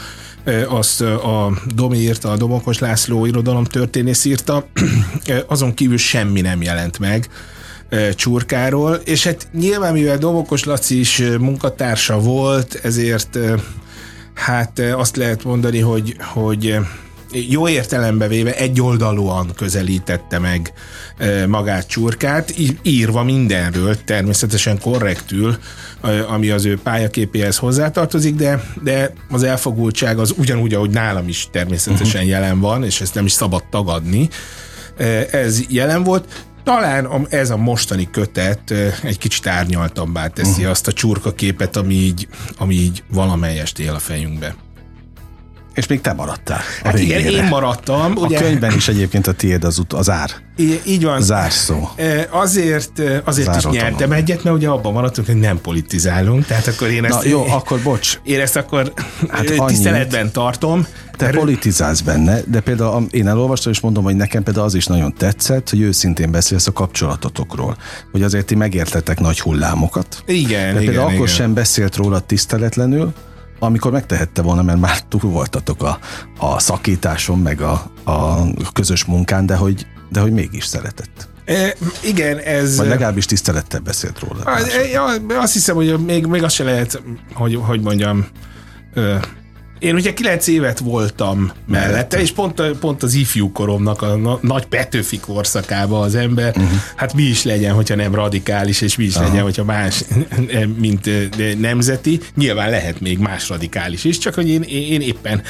azt 0.67 1.01
a 1.01 1.61
Domi 1.75 1.97
írta, 1.97 2.31
a 2.31 2.37
Domokos 2.37 2.79
László 2.79 3.25
irodalomtörténész 3.25 4.25
írta, 4.25 4.67
azon 5.47 5.73
kívül 5.73 5.97
semmi 5.97 6.41
nem 6.41 6.61
jelent 6.61 6.99
meg 6.99 7.29
Csurkáról, 8.15 8.93
és 8.93 9.23
hát 9.23 9.47
nyilván 9.53 9.93
mivel 9.93 10.17
Domokos 10.17 10.63
Laci 10.63 10.99
is 10.99 11.23
munkatársa 11.39 12.19
volt, 12.19 12.79
ezért 12.83 13.37
hát 14.33 14.79
azt 14.79 15.15
lehet 15.15 15.43
mondani, 15.43 15.79
hogy, 15.79 16.15
hogy 16.19 16.79
jó 17.49 17.67
értelembe 17.67 18.27
véve 18.27 18.55
egyoldalúan 18.55 19.51
közelítette 19.55 20.39
meg 20.39 20.73
magát 21.47 21.87
Csurkát, 21.87 22.53
írva 22.81 23.23
mindenről, 23.23 24.03
természetesen 24.03 24.79
korrektül, 24.79 25.57
ami 26.27 26.49
az 26.49 26.65
ő 26.65 26.79
pályaképéhez 26.83 27.57
hozzátartozik, 27.57 28.35
de, 28.35 28.63
de 28.83 29.13
az 29.29 29.43
elfogultság 29.43 30.19
az 30.19 30.33
ugyanúgy, 30.37 30.73
ahogy 30.73 30.89
nálam 30.89 31.27
is 31.27 31.47
természetesen 31.51 32.21
uh-huh. 32.21 32.29
jelen 32.29 32.59
van, 32.59 32.83
és 32.83 33.01
ezt 33.01 33.15
nem 33.15 33.25
is 33.25 33.31
szabad 33.31 33.63
tagadni. 33.69 34.29
Ez 35.31 35.61
jelen 35.69 36.03
volt. 36.03 36.45
Talán 36.63 37.27
ez 37.29 37.49
a 37.49 37.57
mostani 37.57 38.09
kötet 38.11 38.71
egy 39.03 39.17
kicsit 39.17 39.47
árnyaltabbá 39.47 40.27
teszi 40.27 40.51
uh-huh. 40.51 40.69
azt 40.69 40.87
a 40.87 40.93
csurka 40.93 41.33
képet, 41.33 41.75
ami 41.75 41.93
így, 41.93 42.27
ami 42.57 42.73
így 42.73 43.03
valamelyest 43.07 43.79
él 43.79 43.93
a 43.93 43.99
fejünkbe. 43.99 44.55
És 45.73 45.87
még 45.87 46.01
te 46.01 46.13
maradtál. 46.13 46.61
Hát 46.83 46.99
igen, 46.99 47.25
én 47.25 47.43
maradtam. 47.43 48.15
Ugye? 48.15 48.37
A 48.37 48.41
könyvben 48.41 48.75
is 48.75 48.87
egyébként 48.87 49.27
a 49.27 49.31
tiéd 49.31 49.63
az, 49.63 49.79
ut- 49.79 49.93
az 49.93 50.09
ár. 50.09 50.29
I- 50.55 50.81
így 50.85 51.03
van. 51.03 51.21
Zárszó. 51.21 51.89
Azért, 52.29 53.01
azért 53.23 53.55
is 53.55 53.63
nyertem 53.65 54.11
egyet, 54.11 54.43
mert 54.43 54.55
ugye 54.55 54.67
abban 54.67 54.93
maradtunk, 54.93 55.27
hogy 55.27 55.35
nem 55.35 55.61
politizálunk, 55.61 56.45
tehát 56.45 56.67
akkor 56.67 56.87
én 56.87 57.05
ezt... 57.05 57.23
Na, 57.23 57.29
jó, 57.29 57.45
akkor 57.47 57.79
bocs. 57.83 58.19
Én 58.23 58.39
ezt 58.39 58.55
akkor 58.55 58.93
hát 59.29 59.65
tiszteletben 59.65 60.31
tartom. 60.31 60.87
Te 61.17 61.25
mert... 61.25 61.37
politizálsz 61.37 62.01
benne, 62.01 62.41
de 62.47 62.59
például 62.59 63.07
én 63.11 63.27
elolvastam, 63.27 63.71
és 63.71 63.79
mondom, 63.79 64.03
hogy 64.03 64.15
nekem 64.15 64.43
például 64.43 64.65
az 64.65 64.73
is 64.73 64.85
nagyon 64.85 65.13
tetszett, 65.13 65.69
hogy 65.69 65.81
őszintén 65.81 66.31
beszélsz 66.31 66.67
a 66.67 66.71
kapcsolatotokról. 66.71 67.77
Hogy 68.11 68.23
azért 68.23 68.45
ti 68.45 68.55
megértetek 68.55 69.19
nagy 69.19 69.39
hullámokat. 69.39 70.23
Igen, 70.25 70.73
de 70.73 70.79
például 70.79 70.91
igen, 70.91 70.99
akkor 70.99 71.15
igen. 71.15 71.27
sem 71.27 71.53
beszélt 71.53 71.95
róla 71.95 72.19
tiszteletlenül, 72.19 73.13
amikor 73.63 73.91
megtehette 73.91 74.41
volna, 74.41 74.61
mert 74.61 74.79
már 74.79 75.01
túl 75.01 75.31
voltatok 75.31 75.83
a, 75.83 75.99
a 76.37 76.59
szakításon, 76.59 77.39
meg 77.39 77.61
a, 77.61 77.91
a 78.03 78.43
közös 78.73 79.05
munkán, 79.05 79.45
de 79.45 79.55
hogy, 79.55 79.85
de 80.09 80.19
hogy 80.19 80.31
mégis 80.31 80.65
szeretett. 80.65 81.29
E, 81.45 81.75
igen, 82.03 82.37
ez... 82.37 82.77
Vagy 82.77 82.87
legalábbis 82.87 83.25
tisztelettel 83.25 83.79
beszélt 83.79 84.19
róla. 84.19 84.43
A, 84.43 84.59
ja, 84.91 85.05
azt 85.41 85.53
hiszem, 85.53 85.75
hogy 85.75 85.99
még, 86.05 86.25
még 86.25 86.43
azt 86.43 86.55
se 86.55 86.63
lehet, 86.63 87.01
hogy, 87.33 87.55
hogy 87.55 87.81
mondjam, 87.81 88.27
én 89.81 89.95
ugye 89.95 90.13
9 90.13 90.47
évet 90.47 90.79
voltam 90.79 91.51
mellette, 91.67 92.21
és 92.21 92.31
pont, 92.31 92.61
pont 92.79 93.03
az 93.03 93.13
ifjú 93.13 93.51
koromnak 93.51 94.01
a 94.01 94.15
na, 94.15 94.39
nagy 94.41 94.65
Petőfi 94.65 95.19
korszakába 95.19 95.99
az 95.99 96.15
ember, 96.15 96.53
uh-huh. 96.57 96.71
hát 96.95 97.13
mi 97.13 97.21
is 97.21 97.43
legyen, 97.43 97.73
hogyha 97.73 97.95
nem 97.95 98.15
radikális, 98.15 98.81
és 98.81 98.95
mi 98.95 99.03
is 99.03 99.13
uh-huh. 99.13 99.27
legyen, 99.27 99.43
hogyha 99.43 99.63
más, 99.63 100.03
mint 100.79 101.09
nemzeti. 101.59 102.19
Nyilván 102.35 102.69
lehet 102.69 102.99
még 102.99 103.17
más 103.17 103.49
radikális 103.49 104.03
is, 104.03 104.17
csak 104.17 104.33
hogy 104.33 104.49
én, 104.49 104.61
én 104.61 105.01
éppen 105.01 105.41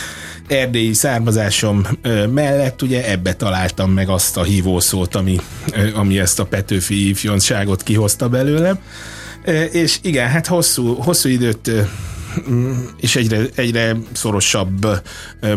erdélyi 0.47 0.93
származásom 0.93 1.87
mellett 2.33 2.81
ugye 2.81 3.09
ebbe 3.09 3.33
találtam 3.33 3.91
meg 3.91 4.09
azt 4.09 4.37
a 4.37 4.43
hívószót, 4.43 5.15
ami, 5.15 5.39
ami 5.93 6.19
ezt 6.19 6.39
a 6.39 6.45
Petőfi 6.45 7.09
ifjonságot 7.09 7.83
kihozta 7.83 8.29
belőlem. 8.29 8.79
És 9.71 9.99
igen, 10.01 10.27
hát 10.27 10.47
hosszú, 10.47 10.93
hosszú 10.93 11.29
időt 11.29 11.71
és 12.97 13.15
egyre, 13.15 13.39
egyre 13.55 13.97
szorosabb 14.11 14.87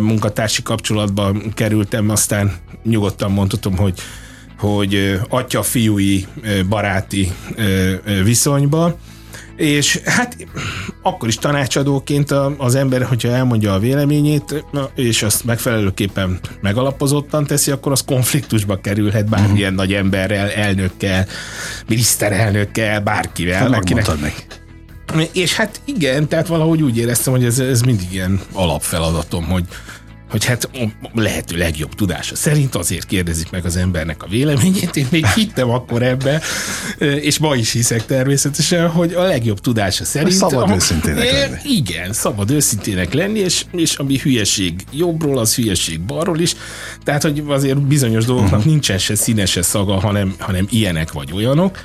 munkatársi 0.00 0.62
kapcsolatba 0.62 1.33
kerültem, 1.54 2.11
aztán 2.11 2.52
nyugodtan 2.85 3.31
mondhatom, 3.31 3.76
hogy 3.76 4.00
hogy 4.59 5.21
atya-fiúi 5.28 6.26
baráti 6.69 7.33
viszonyba, 8.25 8.99
és 9.57 10.00
hát 10.04 10.37
akkor 11.02 11.28
is 11.28 11.37
tanácsadóként 11.37 12.31
az 12.59 12.75
ember, 12.75 13.02
hogyha 13.02 13.28
elmondja 13.28 13.75
a 13.75 13.78
véleményét, 13.78 14.64
és 14.95 15.23
azt 15.23 15.45
megfelelőképpen 15.45 16.38
megalapozottan 16.61 17.47
teszi, 17.47 17.71
akkor 17.71 17.93
az 17.93 18.04
konfliktusba 18.07 18.81
kerülhet 18.81 19.28
bármilyen 19.28 19.73
uh-huh. 19.73 19.87
nagy 19.87 19.93
emberrel, 19.93 20.50
elnökkel, 20.50 21.26
miniszterelnökkel, 21.88 23.00
bárkivel. 23.00 23.71
Te 23.71 23.76
akinek... 23.76 24.21
meg. 24.21 24.35
És 25.32 25.54
hát 25.54 25.80
igen, 25.84 26.28
tehát 26.28 26.46
valahogy 26.46 26.82
úgy 26.82 26.96
éreztem, 26.96 27.32
hogy 27.32 27.44
ez, 27.44 27.58
ez 27.58 27.80
mindig 27.80 28.12
ilyen 28.12 28.40
alapfeladatom, 28.52 29.44
hogy, 29.44 29.64
hogy 30.30 30.44
hát 30.44 30.70
lehető 31.14 31.56
legjobb 31.56 31.94
tudása 31.94 32.37
szerint 32.37 32.75
azért 32.75 33.06
kérdezik 33.06 33.50
meg 33.50 33.64
az 33.64 33.76
embernek 33.76 34.23
a 34.23 34.26
véleményét. 34.26 34.96
Én 34.96 35.06
még 35.11 35.26
hittem 35.26 35.70
akkor 35.70 36.02
ebbe, 36.02 36.40
és 36.99 37.38
ma 37.38 37.54
is 37.54 37.73
hiszek 37.73 38.06
természetesen, 38.06 38.88
hogy 38.88 39.12
a 39.12 39.23
legjobb 39.23 39.61
tudása 39.61 40.04
szerint... 40.04 40.32
Szabad 40.32 40.70
a, 40.70 40.75
őszintének 40.75 41.32
lenni. 41.32 41.56
Igen, 41.64 42.12
szabad 42.12 42.50
őszintének 42.50 43.12
lenni, 43.12 43.38
és, 43.38 43.64
és 43.73 43.94
ami 43.94 44.18
hülyeség 44.18 44.84
jobbról, 44.92 45.38
az 45.38 45.54
hülyeség 45.54 46.00
balról 46.00 46.40
is. 46.40 46.54
Tehát, 47.02 47.23
hogy 47.23 47.42
azért 47.49 47.82
bizonyos 47.82 48.25
dolgoknak 48.25 48.58
uh-huh. 48.58 48.73
nincsen 48.73 48.99
se 48.99 49.14
színe, 49.14 49.46
se 49.46 49.62
szaga, 49.62 50.00
hanem, 50.00 50.34
hanem 50.38 50.66
ilyenek 50.70 51.12
vagy 51.12 51.32
olyanok. 51.32 51.78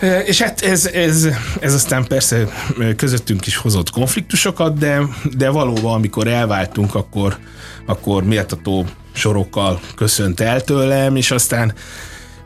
És 0.00 0.42
hát 0.42 0.60
ez, 0.60 0.86
ez, 0.86 1.28
ez 1.60 1.74
aztán 1.74 2.04
persze 2.04 2.48
közöttünk 2.96 3.46
is 3.46 3.56
hozott 3.56 3.90
konfliktusokat, 3.90 4.78
de, 4.78 5.00
de 5.36 5.48
valóban, 5.48 5.94
amikor 5.94 6.26
elváltunk, 6.26 6.94
akkor, 6.94 7.38
akkor 7.86 8.24
méltató 8.24 8.86
sorokkal 9.12 9.80
köszönt 9.96 10.40
el 10.40 10.60
tőlem, 10.60 11.16
és 11.16 11.30
aztán 11.30 11.74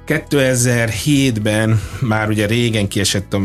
2007-ben 0.09 1.81
már 2.01 2.29
ugye 2.29 2.47
régen 2.47 2.89
kiesett, 2.89 3.35
a, 3.35 3.41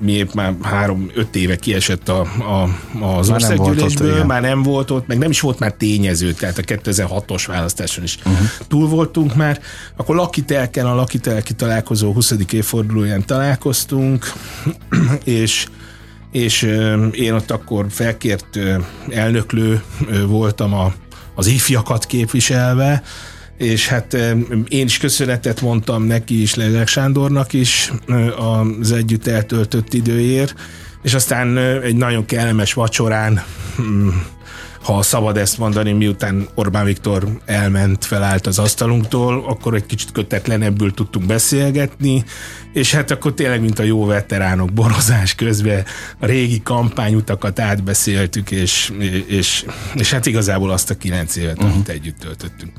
miért 0.00 0.34
már 0.34 0.54
három-öt 0.62 1.36
éve 1.36 1.56
kiesett 1.56 2.08
a, 2.08 2.20
a, 2.20 2.68
az 3.04 3.28
már 3.28 3.36
országgyűlésből, 3.36 4.16
nem 4.16 4.26
már 4.26 4.42
nem 4.42 4.62
volt 4.62 4.90
ott, 4.90 5.06
meg 5.06 5.18
nem 5.18 5.30
is 5.30 5.40
volt 5.40 5.58
már 5.58 5.72
tényező, 5.72 6.32
tehát 6.32 6.58
a 6.58 6.62
2006-os 6.62 7.44
választáson 7.46 8.04
is 8.04 8.18
uh-huh. 8.24 8.46
túl 8.68 8.88
voltunk 8.88 9.34
már. 9.34 9.60
Akkor 9.96 10.16
Lakitelken, 10.16 10.86
a 10.86 10.94
Lakitelki 10.94 11.52
találkozó 11.52 12.12
20. 12.12 12.34
évfordulóján 12.52 13.24
találkoztunk, 13.26 14.32
és 15.24 15.66
és 16.32 16.62
én 17.12 17.32
ott 17.32 17.50
akkor 17.50 17.86
felkért 17.88 18.58
elnöklő 19.10 19.82
voltam 20.26 20.74
a, 20.74 20.92
az 21.34 21.46
ifjakat 21.46 22.06
képviselve, 22.06 23.02
és 23.58 23.88
hát 23.88 24.12
én 24.68 24.84
is 24.84 24.98
köszönetet 24.98 25.60
mondtam 25.60 26.02
neki 26.02 26.42
is, 26.42 26.54
Lezek 26.54 26.88
Sándornak 26.88 27.52
is 27.52 27.92
az 28.80 28.92
együtt 28.92 29.26
eltöltött 29.26 29.94
időért, 29.94 30.54
és 31.02 31.14
aztán 31.14 31.58
egy 31.58 31.96
nagyon 31.96 32.24
kellemes 32.24 32.72
vacsorán 32.72 33.42
hm, 33.76 34.08
ha 34.82 35.02
szabad 35.02 35.36
ezt 35.36 35.58
mondani, 35.58 35.92
miután 35.92 36.48
Orbán 36.54 36.84
Viktor 36.84 37.28
elment, 37.44 38.04
felállt 38.04 38.46
az 38.46 38.58
asztalunktól, 38.58 39.44
akkor 39.48 39.74
egy 39.74 39.86
kicsit 39.86 40.12
kötetlenebbül 40.12 40.94
tudtunk 40.94 41.26
beszélgetni, 41.26 42.24
és 42.72 42.94
hát 42.94 43.10
akkor 43.10 43.34
tényleg, 43.34 43.60
mint 43.60 43.78
a 43.78 43.82
jó 43.82 44.04
veteránok 44.04 44.72
borozás 44.72 45.34
közben 45.34 45.84
a 46.18 46.26
régi 46.26 46.62
kampányutakat 46.62 47.58
átbeszéltük, 47.58 48.50
és, 48.50 48.92
és, 49.26 49.64
és 49.94 50.12
hát 50.12 50.26
igazából 50.26 50.70
azt 50.70 50.90
a 50.90 50.96
kilenc 50.96 51.36
évet, 51.36 51.56
uh-huh. 51.56 51.74
amit 51.74 51.88
együtt 51.88 52.18
töltöttünk. 52.18 52.72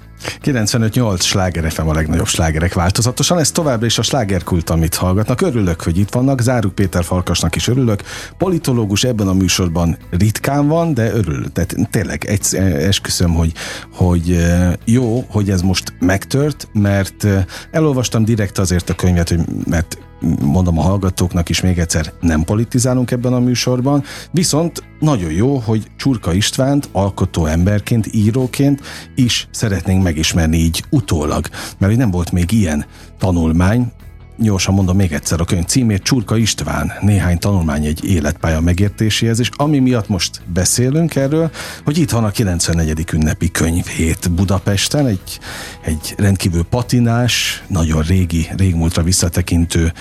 95-8 0.44 1.22
sláger 1.22 1.72
FM 1.72 1.88
a 1.88 1.94
legnagyobb 1.94 2.28
slágerek 2.28 2.74
változatosan. 2.74 3.40
Ez 3.40 3.52
továbbra 3.52 3.86
is 3.86 3.98
a 3.98 4.02
slágerkult, 4.02 4.70
amit 4.70 4.96
hallgatnak. 4.96 5.42
Örülök, 5.42 5.82
hogy 5.82 5.98
itt 5.98 6.10
vannak. 6.10 6.42
Záruk 6.42 6.76
Péter 6.76 7.04
Farkasnak 7.04 7.56
is 7.56 7.68
örülök. 7.68 8.02
Politológus 8.38 9.04
ebben 9.04 9.28
a 9.28 9.34
műsorban 9.34 9.98
ritkán 10.10 10.68
van, 10.68 10.94
de 10.94 11.14
örülök. 11.14 11.52
Tehát 11.52 11.90
tényleg 11.90 12.26
egy, 12.26 12.56
esküszöm, 12.56 13.34
hogy, 13.34 13.52
hogy 13.94 14.48
jó, 14.86 15.26
hogy 15.30 15.50
ez 15.50 15.62
most 15.62 15.94
megtört, 16.00 16.68
mert 16.74 17.28
elolvastam 17.72 18.26
direkt 18.26 18.58
azért 18.58 18.90
a 18.90 18.96
könyvet, 18.96 19.30
hogy 19.30 19.40
mert 19.66 19.98
mondom 20.42 20.80
a 20.80 20.82
hallgatóknak 20.82 21.50
is 21.50 21.62
még 21.62 21.80
egyszer, 21.80 22.14
nem 22.22 22.44
politizálunk 22.44 23.12
ebben 23.12 23.34
a 23.34 23.40
műsorban, 23.40 24.04
viszont 24.32 24.84
nagyon 25.00 25.32
jó, 25.32 25.58
hogy 25.58 25.88
Csurka 25.98 26.34
Istvánt 26.34 26.90
alkotó 26.92 27.46
emberként, 27.46 28.08
íróként 28.12 28.82
is 29.16 29.48
szeretnénk 29.52 30.04
megismerni 30.04 30.58
így 30.58 30.84
utólag, 30.90 31.48
mert 31.78 31.98
nem 31.98 32.12
volt 32.12 32.32
még 32.32 32.52
ilyen 32.52 32.86
tanulmány, 33.18 33.92
gyorsan 34.40 34.74
mondom 34.74 34.96
még 34.96 35.12
egyszer 35.12 35.42
a 35.42 35.46
könyv 35.46 35.66
címét, 35.66 36.04
Csurka 36.04 36.38
István, 36.38 36.92
néhány 37.02 37.38
tanulmány 37.38 37.86
egy 37.86 38.06
életpálya 38.06 38.60
megértéséhez, 38.60 39.40
és 39.40 39.50
ami 39.56 39.80
miatt 39.80 40.08
most 40.08 40.42
beszélünk 40.54 41.16
erről, 41.16 41.52
hogy 41.84 41.98
itt 41.98 42.10
van 42.10 42.24
a 42.24 42.32
94. 42.32 43.06
ünnepi 43.14 43.52
könyvhét 43.52 44.32
Budapesten, 44.32 45.08
egy, 45.08 45.40
egy 45.82 46.14
rendkívül 46.18 46.64
patinás, 46.64 47.64
nagyon 47.68 48.02
régi, 48.02 48.48
régmúltra 48.58 49.04
visszatekintő 49.04 49.94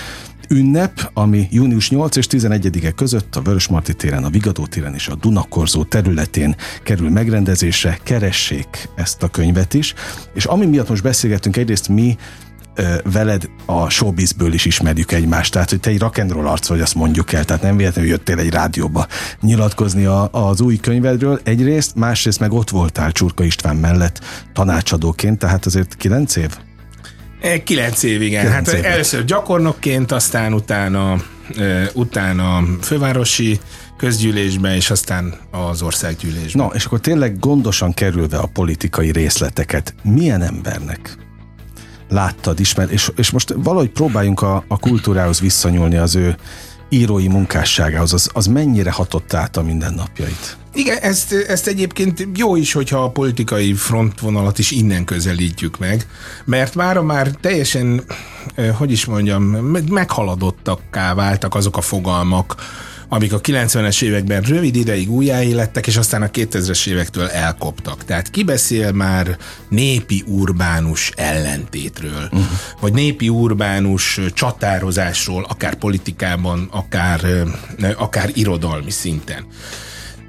ünnep, 0.48 1.10
ami 1.14 1.48
június 1.50 1.90
8 1.90 2.16
és 2.16 2.26
11-e 2.30 2.90
között 2.90 3.36
a 3.36 3.42
Vörösmarty 3.42 3.92
téren, 3.92 4.24
a 4.24 4.30
Vigadó 4.30 4.66
téren 4.66 4.94
és 4.94 5.08
a 5.08 5.14
Dunakorzó 5.14 5.84
területén 5.84 6.56
kerül 6.82 7.10
megrendezésre. 7.10 7.98
Keressék 8.02 8.88
ezt 8.96 9.22
a 9.22 9.28
könyvet 9.28 9.74
is. 9.74 9.94
És 10.34 10.44
ami 10.44 10.66
miatt 10.66 10.88
most 10.88 11.02
beszélgetünk, 11.02 11.56
egyrészt 11.56 11.88
mi 11.88 12.16
veled 13.12 13.50
a 13.66 13.88
showbizből 13.88 14.52
is 14.52 14.64
ismerjük 14.64 15.12
egymást, 15.12 15.52
tehát 15.52 15.70
hogy 15.70 15.80
te 15.80 15.90
egy 15.90 16.00
rock'n'roll 16.00 16.46
arc 16.46 16.68
vagy, 16.68 16.80
azt 16.80 16.94
mondjuk 16.94 17.32
el, 17.32 17.44
tehát 17.44 17.62
nem 17.62 17.76
véletlenül 17.76 18.10
jöttél 18.10 18.38
egy 18.38 18.50
rádióba 18.50 19.06
nyilatkozni 19.40 20.04
a, 20.04 20.28
az 20.32 20.60
új 20.60 20.76
könyvedről 20.76 21.40
egyrészt, 21.44 21.94
másrészt 21.94 22.40
meg 22.40 22.52
ott 22.52 22.70
voltál 22.70 23.12
Csurka 23.12 23.44
István 23.44 23.76
mellett 23.76 24.20
tanácsadóként, 24.52 25.38
tehát 25.38 25.66
azért 25.66 25.96
kilenc 25.96 26.36
év? 26.36 26.56
E, 27.40 27.62
kilenc 27.62 28.02
év, 28.02 28.22
igen. 28.22 28.44
Kilenc 28.44 28.70
hát 28.70 28.78
év. 28.78 28.84
először 28.84 29.24
gyakornokként, 29.24 30.12
aztán 30.12 30.52
utána, 30.52 31.16
utána 31.92 32.64
fővárosi 32.80 33.60
közgyűlésben, 33.96 34.74
és 34.74 34.90
aztán 34.90 35.34
az 35.50 35.82
országgyűlésben. 35.82 36.66
Na, 36.66 36.74
és 36.74 36.84
akkor 36.84 37.00
tényleg 37.00 37.38
gondosan 37.38 37.94
kerülve 37.94 38.38
a 38.38 38.46
politikai 38.46 39.12
részleteket, 39.12 39.94
milyen 40.02 40.42
embernek 40.42 41.27
láttad, 42.08 42.60
ismer, 42.60 42.90
és, 42.90 43.10
és 43.16 43.30
most 43.30 43.54
valahogy 43.56 43.90
próbáljunk 43.90 44.42
a, 44.42 44.64
a 44.68 44.78
kultúrához 44.78 45.40
visszanyúlni 45.40 45.96
az 45.96 46.14
ő 46.14 46.36
írói 46.88 47.28
munkásságához, 47.28 48.12
az, 48.12 48.30
az 48.32 48.46
mennyire 48.46 48.90
hatott 48.90 49.34
át 49.34 49.56
a 49.56 49.62
mindennapjait? 49.62 50.56
Igen, 50.74 50.98
ezt, 50.98 51.32
ezt 51.32 51.66
egyébként 51.66 52.26
jó 52.34 52.56
is, 52.56 52.72
hogyha 52.72 53.02
a 53.02 53.10
politikai 53.10 53.72
frontvonalat 53.72 54.58
is 54.58 54.70
innen 54.70 55.04
közelítjük 55.04 55.78
meg, 55.78 56.06
mert 56.44 56.74
mára 56.74 57.02
már 57.02 57.28
teljesen, 57.28 58.04
hogy 58.76 58.92
is 58.92 59.04
mondjam, 59.04 59.42
meghaladottakká 59.88 61.14
váltak 61.14 61.54
azok 61.54 61.76
a 61.76 61.80
fogalmak, 61.80 62.54
amik 63.08 63.32
a 63.32 63.40
90-es 63.40 64.02
években 64.02 64.42
rövid 64.42 64.76
ideig 64.76 65.10
újjáélettek, 65.10 65.86
és 65.86 65.96
aztán 65.96 66.22
a 66.22 66.26
2000-es 66.26 66.86
évektől 66.86 67.28
elkoptak. 67.28 68.04
Tehát 68.04 68.30
ki 68.30 68.42
beszél 68.44 68.92
már 68.92 69.36
népi 69.68 70.24
urbánus 70.26 71.12
ellentétről, 71.16 72.24
uh-huh. 72.24 72.46
vagy 72.80 72.92
népi 72.92 73.28
urbánus 73.28 74.20
csatározásról, 74.34 75.46
akár 75.48 75.74
politikában, 75.74 76.68
akár, 76.70 77.20
akár 77.96 78.30
irodalmi 78.34 78.90
szinten. 78.90 79.46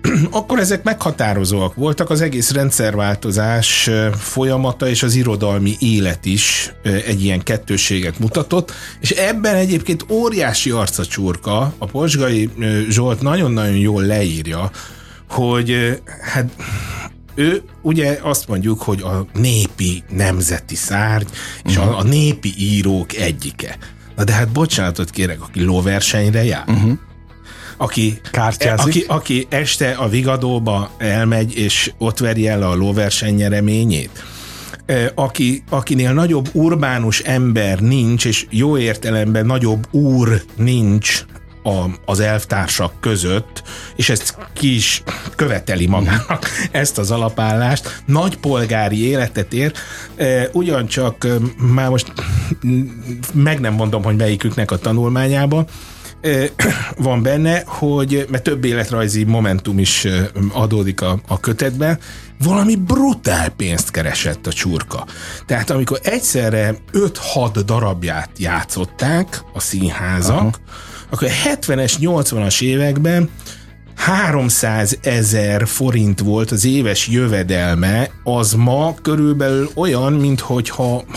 akkor 0.32 0.60
ezek 0.60 0.84
meghatározóak 0.84 1.76
voltak, 1.76 2.10
az 2.10 2.22
egész 2.22 2.52
rendszerváltozás 2.52 3.90
folyamata 4.18 4.88
és 4.88 5.04
az 5.04 5.16
irodalmi 5.16 5.76
élet 5.80 6.26
is 6.26 6.74
egy 6.84 7.24
ilyen 7.24 7.44
kettőséget 7.44 8.20
mutatott, 8.20 8.72
és 9.00 9.10
ebben 9.10 9.56
egyébként 9.56 10.06
óriási 10.10 10.70
arcacsurka, 10.70 11.74
a 11.78 11.86
Posgai 11.86 12.50
Zsolt 12.90 13.22
nagyon-nagyon 13.22 13.78
jól 13.78 14.04
leírja, 14.04 14.72
hogy 15.30 16.02
hát 16.22 16.50
ő 17.36 17.62
ugye 17.82 18.20
azt 18.22 18.48
mondjuk, 18.48 18.82
hogy 18.82 19.02
a 19.02 19.26
népi 19.34 20.04
nemzeti 20.10 20.76
szárny, 20.76 21.26
és 21.64 21.78
uh-huh. 21.78 21.96
a, 21.96 22.00
a 22.00 22.04
népi 22.04 22.54
írók 22.58 23.16
egyike. 23.16 23.78
Na 24.16 24.24
de 24.24 24.34
hát 24.34 24.50
bocsánatot 24.50 25.10
kérek, 25.10 25.42
aki 25.42 25.64
lóversenyre 25.64 26.44
jár. 26.44 26.64
Uh-huh 26.68 27.00
aki, 27.82 28.20
aki, 28.76 29.06
aki 29.08 29.48
este 29.50 29.92
a 29.92 30.08
Vigadóba 30.08 30.90
elmegy, 30.98 31.58
és 31.58 31.92
ott 31.98 32.18
veri 32.18 32.48
el 32.48 32.64
a 32.64 32.76
lóverseny 32.76 33.36
nyereményét. 33.36 34.24
Aki, 35.16 35.64
akinél 35.70 36.14
nagyobb 36.14 36.50
urbánus 36.52 37.20
ember 37.20 37.80
nincs, 37.80 38.26
és 38.26 38.46
jó 38.50 38.78
értelemben 38.78 39.46
nagyobb 39.46 39.88
úr 39.92 40.42
nincs 40.56 41.26
a, 41.64 41.86
az 42.06 42.20
elvtársak 42.20 42.94
között, 43.00 43.64
és 43.96 44.10
ezt 44.10 44.38
ki 44.54 44.76
is 44.76 45.04
követeli 45.36 45.86
magának 45.86 46.50
ezt 46.72 46.98
az 46.98 47.12
alapállást, 47.12 48.02
nagy 48.06 48.38
polgári 48.38 49.08
életet 49.08 49.54
ér, 49.54 49.74
ugyancsak 50.52 51.28
már 51.58 51.90
most 51.90 52.14
meg 53.34 53.60
nem 53.60 53.74
mondom, 53.74 54.04
hogy 54.04 54.16
melyiküknek 54.16 54.72
a 54.72 54.78
tanulmányába, 54.78 55.66
van 56.98 57.24
benne, 57.24 57.64
hogy, 57.66 58.26
mert 58.30 58.44
több 58.44 58.66
életrajzi 58.66 59.24
momentum 59.24 59.80
is 59.80 60.08
adódik 60.54 61.02
a, 61.02 61.20
a 61.28 61.40
kötetben, 61.40 62.00
valami 62.44 62.76
brutál 62.76 63.50
pénzt 63.50 63.92
keresett 63.92 64.48
a 64.48 64.54
csurka. 64.54 65.06
Tehát 65.46 65.70
amikor 65.70 66.00
egyszerre 66.04 66.76
5-6 66.94 67.62
darabját 67.66 68.30
játszották 68.38 69.44
a 69.54 69.60
színházak, 69.60 70.38
Aha. 70.38 70.52
akkor 71.10 71.28
a 71.28 71.50
70-es, 71.50 71.94
80-as 72.00 72.62
években 72.62 73.30
300 73.96 74.98
ezer 75.02 75.68
forint 75.68 76.20
volt 76.20 76.52
az 76.52 76.66
éves 76.66 77.08
jövedelme, 77.08 78.10
az 78.24 78.54
ma 78.54 78.96
körülbelül 79.02 79.70
olyan, 79.76 80.14
mintha 80.14 80.62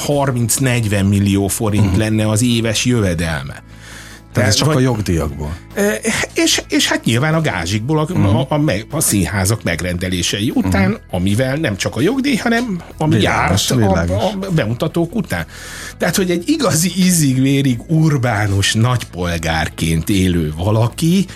30-40 0.07 1.09
millió 1.09 1.49
forint 1.49 1.85
uh-huh. 1.85 1.99
lenne 1.99 2.29
az 2.29 2.43
éves 2.43 2.85
jövedelme. 2.85 3.63
Tehát 4.33 4.49
ez 4.49 4.55
csak 4.55 4.67
vagy, 4.67 4.77
a 4.77 4.81
jogdíjakból. 4.81 5.57
És, 6.35 6.63
és 6.69 6.89
hát 6.89 7.05
nyilván 7.05 7.35
a 7.35 7.41
gázsikból 7.41 7.99
a, 7.99 8.03
uh-huh. 8.03 8.53
a, 8.53 8.55
a, 8.55 8.61
a 8.91 9.01
színházak 9.01 9.63
megrendelései 9.63 10.53
után, 10.55 10.91
uh-huh. 10.91 11.05
amivel 11.11 11.57
nem 11.57 11.77
csak 11.77 11.97
a 11.97 12.01
jogdíj, 12.01 12.37
hanem 12.37 12.83
ami 12.99 13.17
világos, 13.17 13.69
járt 13.69 13.81
világos. 13.81 14.23
A, 14.23 14.47
a 14.47 14.51
bemutatók 14.51 15.15
után. 15.15 15.47
Tehát, 15.99 16.17
hogy 16.17 16.31
egy 16.31 16.49
igazi 16.49 16.93
ízig-vérig 16.97 17.81
urbánus 17.87 18.75
nagypolgárként 18.75 20.09
élő 20.09 20.53
valaki, 20.57 21.27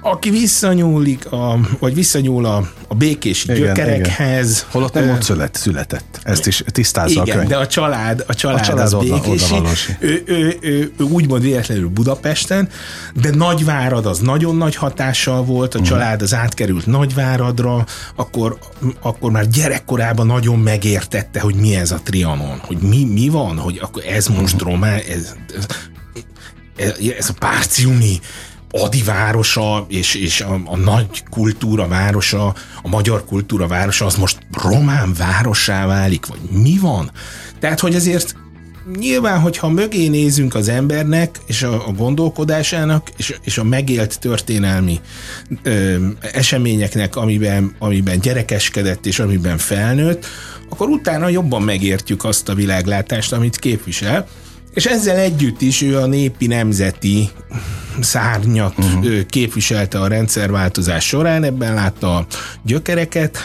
aki 0.00 0.30
visszanyúlik, 0.30 1.32
a, 1.32 1.58
vagy 1.78 1.94
visszanyúl 1.94 2.44
a, 2.44 2.70
a 2.88 2.94
békés 2.94 3.44
igen, 3.44 3.56
gyökerekhez. 3.56 4.50
Igen. 4.50 4.70
Holott 4.70 4.92
nem 4.92 5.10
ott 5.10 5.22
szület, 5.22 5.54
született. 5.56 6.20
Ezt 6.22 6.46
is 6.46 6.62
tisztázza 6.66 7.22
igen, 7.22 7.36
a 7.36 7.38
könyv. 7.38 7.48
de 7.48 7.56
a 7.56 7.66
család, 7.66 8.24
a 8.26 8.34
család, 8.34 8.60
a 8.60 8.64
család 8.64 8.84
az 8.84 8.94
oda, 8.94 9.14
békési. 9.14 9.54
Oda 9.54 9.70
ő, 10.00 10.22
ő, 10.26 10.56
ő, 10.60 10.92
ő, 10.98 11.04
úgymond 11.04 11.42
véletlenül 11.42 11.88
Budapesten, 11.88 12.68
de 13.14 13.30
Nagyvárad 13.34 14.06
az 14.06 14.18
nagyon 14.18 14.56
nagy 14.56 14.74
hatással 14.74 15.44
volt, 15.44 15.74
a 15.74 15.78
uh-huh. 15.78 15.96
család 15.96 16.22
az 16.22 16.34
átkerült 16.34 16.86
Nagyváradra, 16.86 17.86
akkor, 18.16 18.58
akkor 19.00 19.30
már 19.30 19.48
gyerekkorában 19.48 20.26
nagyon 20.26 20.58
megértette, 20.58 21.40
hogy 21.40 21.54
mi 21.54 21.76
ez 21.76 21.90
a 21.90 22.00
Trianon, 22.02 22.58
hogy 22.66 22.78
mi, 22.78 23.04
mi 23.04 23.28
van, 23.28 23.56
hogy 23.56 23.78
akkor 23.82 24.02
ez 24.06 24.26
most 24.26 24.54
uh-huh. 24.54 24.70
román, 24.70 25.00
ez, 25.08 25.34
ez, 25.56 25.66
ez, 26.76 26.94
ez 27.18 27.28
a 27.28 27.34
párciumi 27.38 28.20
Adi 28.70 29.02
városa 29.02 29.86
és, 29.88 30.14
és 30.14 30.40
a, 30.40 30.60
a 30.64 30.76
nagy 30.76 31.22
kultúra 31.30 31.88
városa, 31.88 32.46
a 32.82 32.88
magyar 32.88 33.24
kultúra 33.24 33.66
városa, 33.66 34.04
az 34.04 34.16
most 34.16 34.38
román 34.52 35.14
várossá 35.14 35.86
válik, 35.86 36.26
vagy 36.26 36.40
mi 36.62 36.78
van? 36.78 37.10
Tehát, 37.60 37.80
hogy 37.80 37.94
ezért 37.94 38.34
nyilván, 38.98 39.40
hogyha 39.40 39.68
mögé 39.68 40.06
nézünk 40.08 40.54
az 40.54 40.68
embernek, 40.68 41.40
és 41.46 41.62
a, 41.62 41.86
a 41.86 41.92
gondolkodásának, 41.92 43.10
és, 43.16 43.38
és 43.42 43.58
a 43.58 43.64
megélt 43.64 44.20
történelmi 44.20 45.00
ö, 45.62 46.06
eseményeknek, 46.32 47.16
amiben, 47.16 47.74
amiben 47.78 48.20
gyerekeskedett, 48.20 49.06
és 49.06 49.18
amiben 49.18 49.58
felnőtt, 49.58 50.26
akkor 50.68 50.88
utána 50.88 51.28
jobban 51.28 51.62
megértjük 51.62 52.24
azt 52.24 52.48
a 52.48 52.54
világlátást, 52.54 53.32
amit 53.32 53.56
képvisel, 53.56 54.28
és 54.74 54.84
ezzel 54.86 55.16
együtt 55.16 55.60
is 55.60 55.82
ő 55.82 55.98
a 55.98 56.06
népi 56.06 56.46
nemzeti 56.46 57.30
szárnyat 58.00 58.78
uh-huh. 58.78 59.26
képviselte 59.26 60.00
a 60.00 60.06
rendszerváltozás 60.06 61.06
során, 61.06 61.44
ebben 61.44 61.74
látta 61.74 62.16
a 62.16 62.26
gyökereket, 62.62 63.38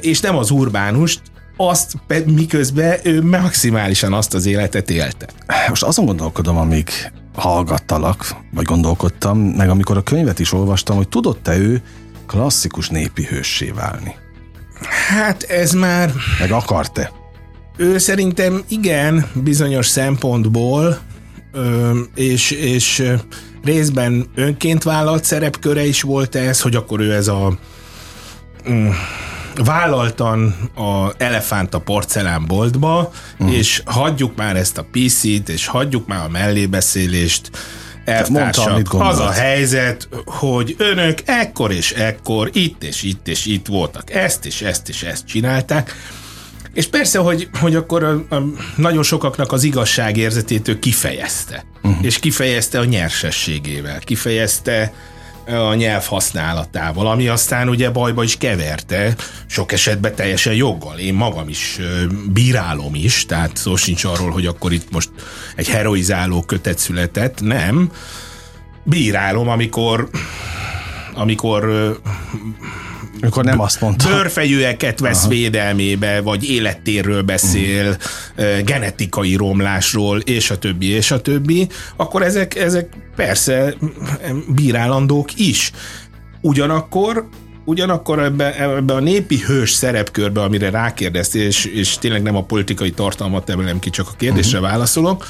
és 0.00 0.20
nem 0.20 0.36
az 0.36 0.50
urbánust, 0.50 1.20
azt 1.56 1.92
miközben 2.26 2.98
ő 3.02 3.22
maximálisan 3.22 4.12
azt 4.12 4.34
az 4.34 4.46
életet 4.46 4.90
élte. 4.90 5.28
Most 5.68 5.82
azon 5.82 6.04
gondolkodom, 6.04 6.56
amíg 6.56 6.90
hallgattalak, 7.34 8.36
vagy 8.50 8.64
gondolkodtam, 8.64 9.38
meg 9.38 9.68
amikor 9.70 9.96
a 9.96 10.02
könyvet 10.02 10.38
is 10.38 10.52
olvastam, 10.52 10.96
hogy 10.96 11.08
tudott-e 11.08 11.56
ő 11.56 11.82
klasszikus 12.26 12.88
népi 12.88 13.24
hőssé 13.24 13.70
válni? 13.70 14.14
Hát 15.08 15.42
ez 15.42 15.72
már... 15.72 16.12
Meg 16.38 16.50
akart-e? 16.50 17.10
Ő 17.80 17.98
szerintem 17.98 18.62
igen, 18.68 19.26
bizonyos 19.32 19.86
szempontból, 19.86 20.98
és, 22.14 22.50
és 22.50 23.12
részben 23.64 24.26
önként 24.34 24.82
vállalt 24.82 25.24
szerepköre 25.24 25.84
is 25.84 26.02
volt 26.02 26.34
ez, 26.34 26.60
hogy 26.60 26.76
akkor 26.76 27.00
ő 27.00 27.14
ez 27.14 27.28
a 27.28 27.58
mm, 28.70 28.88
vállaltan 29.64 30.54
a 30.74 31.12
elefánt 31.16 31.74
a 31.74 31.78
porcelánboltba, 31.78 33.12
uh-huh. 33.38 33.56
és 33.56 33.82
hagyjuk 33.84 34.36
már 34.36 34.56
ezt 34.56 34.78
a 34.78 34.86
PC-t, 34.90 35.48
és 35.48 35.66
hagyjuk 35.66 36.06
már 36.06 36.24
a 36.24 36.28
mellébeszélést, 36.28 37.50
elvtársak, 38.04 38.86
az 38.92 39.18
a 39.18 39.30
helyzet, 39.30 40.08
hogy 40.24 40.74
önök 40.78 41.18
ekkor 41.24 41.72
és 41.72 41.92
ekkor, 41.92 42.50
itt 42.52 42.84
és 42.84 43.02
itt 43.02 43.28
és 43.28 43.46
itt 43.46 43.66
voltak, 43.66 44.14
ezt 44.14 44.46
és 44.46 44.62
ezt 44.62 44.88
és 44.88 45.02
ezt 45.02 45.26
csinálták, 45.26 45.94
és 46.78 46.86
persze, 46.86 47.18
hogy, 47.18 47.48
hogy 47.60 47.74
akkor 47.74 48.04
a, 48.04 48.34
a, 48.34 48.42
nagyon 48.76 49.02
sokaknak 49.02 49.52
az 49.52 49.62
igazságérzetét 49.64 50.68
ő 50.68 50.78
kifejezte. 50.78 51.64
Uh-huh. 51.82 52.04
És 52.04 52.18
kifejezte 52.18 52.78
a 52.78 52.84
nyersességével, 52.84 53.98
kifejezte 53.98 54.92
a 55.46 55.74
nyelv 55.74 56.04
használatával, 56.04 57.06
ami 57.06 57.28
aztán 57.28 57.68
ugye 57.68 57.90
bajba 57.90 58.22
is 58.22 58.36
keverte, 58.36 59.14
sok 59.46 59.72
esetben 59.72 60.14
teljesen 60.14 60.54
joggal. 60.54 60.98
Én 60.98 61.14
magam 61.14 61.48
is 61.48 61.78
bírálom 62.32 62.94
is, 62.94 63.26
tehát 63.26 63.56
szó 63.56 63.76
sincs 63.76 64.04
arról, 64.04 64.30
hogy 64.30 64.46
akkor 64.46 64.72
itt 64.72 64.90
most 64.90 65.10
egy 65.56 65.68
heroizáló 65.68 66.42
kötet 66.42 66.78
született, 66.78 67.40
nem. 67.40 67.90
Bírálom, 68.82 69.48
amikor 69.48 70.08
amikor 71.14 71.64
amikor 73.20 73.44
nem 73.44 73.60
azt 73.60 73.80
mondta. 73.80 74.08
Bőrfejűeket 74.08 75.00
vesz 75.00 75.20
Aha. 75.20 75.28
védelmébe, 75.28 76.20
vagy 76.20 76.50
élettérről 76.50 77.22
beszél, 77.22 77.96
uh. 78.38 78.60
genetikai 78.60 79.34
romlásról, 79.34 80.18
és 80.18 80.50
a 80.50 80.58
többi, 80.58 80.86
és 80.86 81.10
a 81.10 81.20
többi, 81.20 81.68
akkor 81.96 82.22
ezek, 82.22 82.54
ezek 82.54 82.88
persze 83.16 83.74
bírálandók 84.54 85.38
is. 85.38 85.70
Ugyanakkor 86.40 87.28
ugyanakkor 87.64 88.18
ebbe, 88.18 88.56
ebbe 88.62 88.94
a 88.94 89.00
népi 89.00 89.38
hős 89.46 89.70
szerepkörbe, 89.70 90.42
amire 90.42 90.70
rákérdeztél, 90.70 91.46
és, 91.46 91.64
és 91.64 91.98
tényleg 91.98 92.22
nem 92.22 92.36
a 92.36 92.42
politikai 92.42 92.90
tartalmat 92.90 93.50
emelem 93.50 93.78
ki, 93.78 93.90
csak 93.90 94.08
a 94.08 94.16
kérdésre 94.16 94.58
uh-huh. 94.58 94.72
válaszolok, 94.72 95.26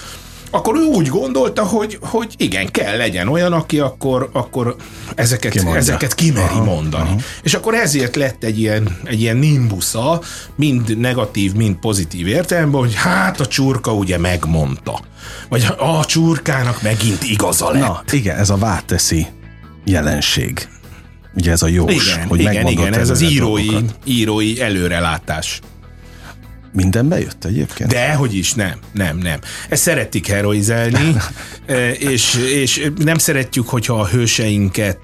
akkor 0.50 0.76
ő 0.76 0.82
úgy 0.82 1.06
gondolta, 1.06 1.64
hogy, 1.64 1.98
hogy 2.00 2.34
igen, 2.36 2.70
kell 2.70 2.96
legyen 2.96 3.28
olyan, 3.28 3.52
aki 3.52 3.78
akkor, 3.78 4.30
akkor 4.32 4.76
ezeket, 5.14 5.56
ezeket 5.74 6.14
kimeri 6.14 6.46
aha, 6.46 6.64
mondani. 6.64 7.08
Aha. 7.08 7.18
És 7.42 7.54
akkor 7.54 7.74
ezért 7.74 8.16
lett 8.16 8.44
egy 8.44 8.58
ilyen, 8.60 8.98
egy 9.04 9.20
ilyen 9.20 9.36
nimbusza, 9.36 10.20
mind 10.56 10.98
negatív, 10.98 11.54
mind 11.54 11.76
pozitív 11.76 12.26
értelemben, 12.26 12.80
hogy 12.80 12.94
hát 12.94 13.40
a 13.40 13.46
csurka 13.46 13.94
ugye 13.94 14.18
megmondta. 14.18 15.00
Vagy 15.48 15.66
a 15.78 16.04
csurkának 16.04 16.82
megint 16.82 17.22
igaza 17.22 17.70
lett. 17.70 17.80
Na, 17.80 18.02
igen, 18.10 18.36
ez 18.36 18.50
a 18.50 18.56
váteszi 18.56 19.26
jelenség. 19.84 20.68
Ugye 21.34 21.50
ez 21.50 21.62
a 21.62 21.66
jós, 21.66 22.14
igen, 22.14 22.26
hogy 22.26 22.40
igen, 22.40 22.66
igen, 22.66 22.94
ez 22.94 23.10
az 23.10 23.20
írói, 23.20 23.68
írói 24.04 24.60
előrelátás. 24.60 25.60
Minden 26.82 27.08
bejött 27.08 27.44
egyébként? 27.44 27.90
De, 27.90 28.12
hogy 28.12 28.34
is, 28.34 28.54
nem, 28.54 28.74
nem, 28.92 29.18
nem. 29.18 29.38
Ezt 29.68 29.82
szeretik 29.82 30.26
heroizálni, 30.26 31.14
és, 32.12 32.34
és 32.54 32.90
nem 32.96 33.18
szeretjük, 33.18 33.68
hogyha 33.68 34.00
a 34.00 34.06
hőseinket 34.06 34.98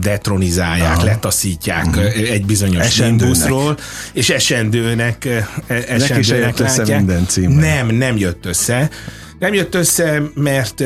detronizálják, 0.00 0.96
Aha. 0.96 1.04
letaszítják 1.04 1.86
uh-huh. 1.86 2.04
egy 2.04 2.46
bizonyos 2.46 2.96
nimbuszról, 2.96 3.76
és 4.12 4.30
esendőnek, 4.30 5.28
esendőnek 5.66 6.58
látják. 6.58 6.96
minden 6.96 7.26
Nem, 7.48 7.88
nem 7.88 8.16
jött 8.16 8.46
össze. 8.46 8.90
Nem 9.38 9.54
jött 9.54 9.74
össze, 9.74 10.22
mert, 10.34 10.82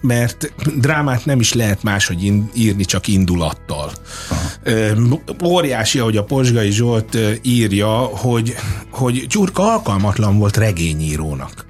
mert 0.00 0.52
drámát 0.76 1.24
nem 1.24 1.40
is 1.40 1.52
lehet 1.52 1.82
máshogy 1.82 2.32
írni, 2.54 2.84
csak 2.84 3.08
indulattal. 3.08 3.92
Aha. 4.28 5.18
Óriási, 5.44 5.98
ahogy 5.98 6.16
a 6.16 6.24
Posgai 6.24 6.70
Zsolt 6.70 7.18
írja, 7.42 7.88
hogy, 7.96 8.54
hogy 8.90 9.26
Gyurka 9.26 9.72
alkalmatlan 9.72 10.38
volt 10.38 10.56
regényírónak. 10.56 11.66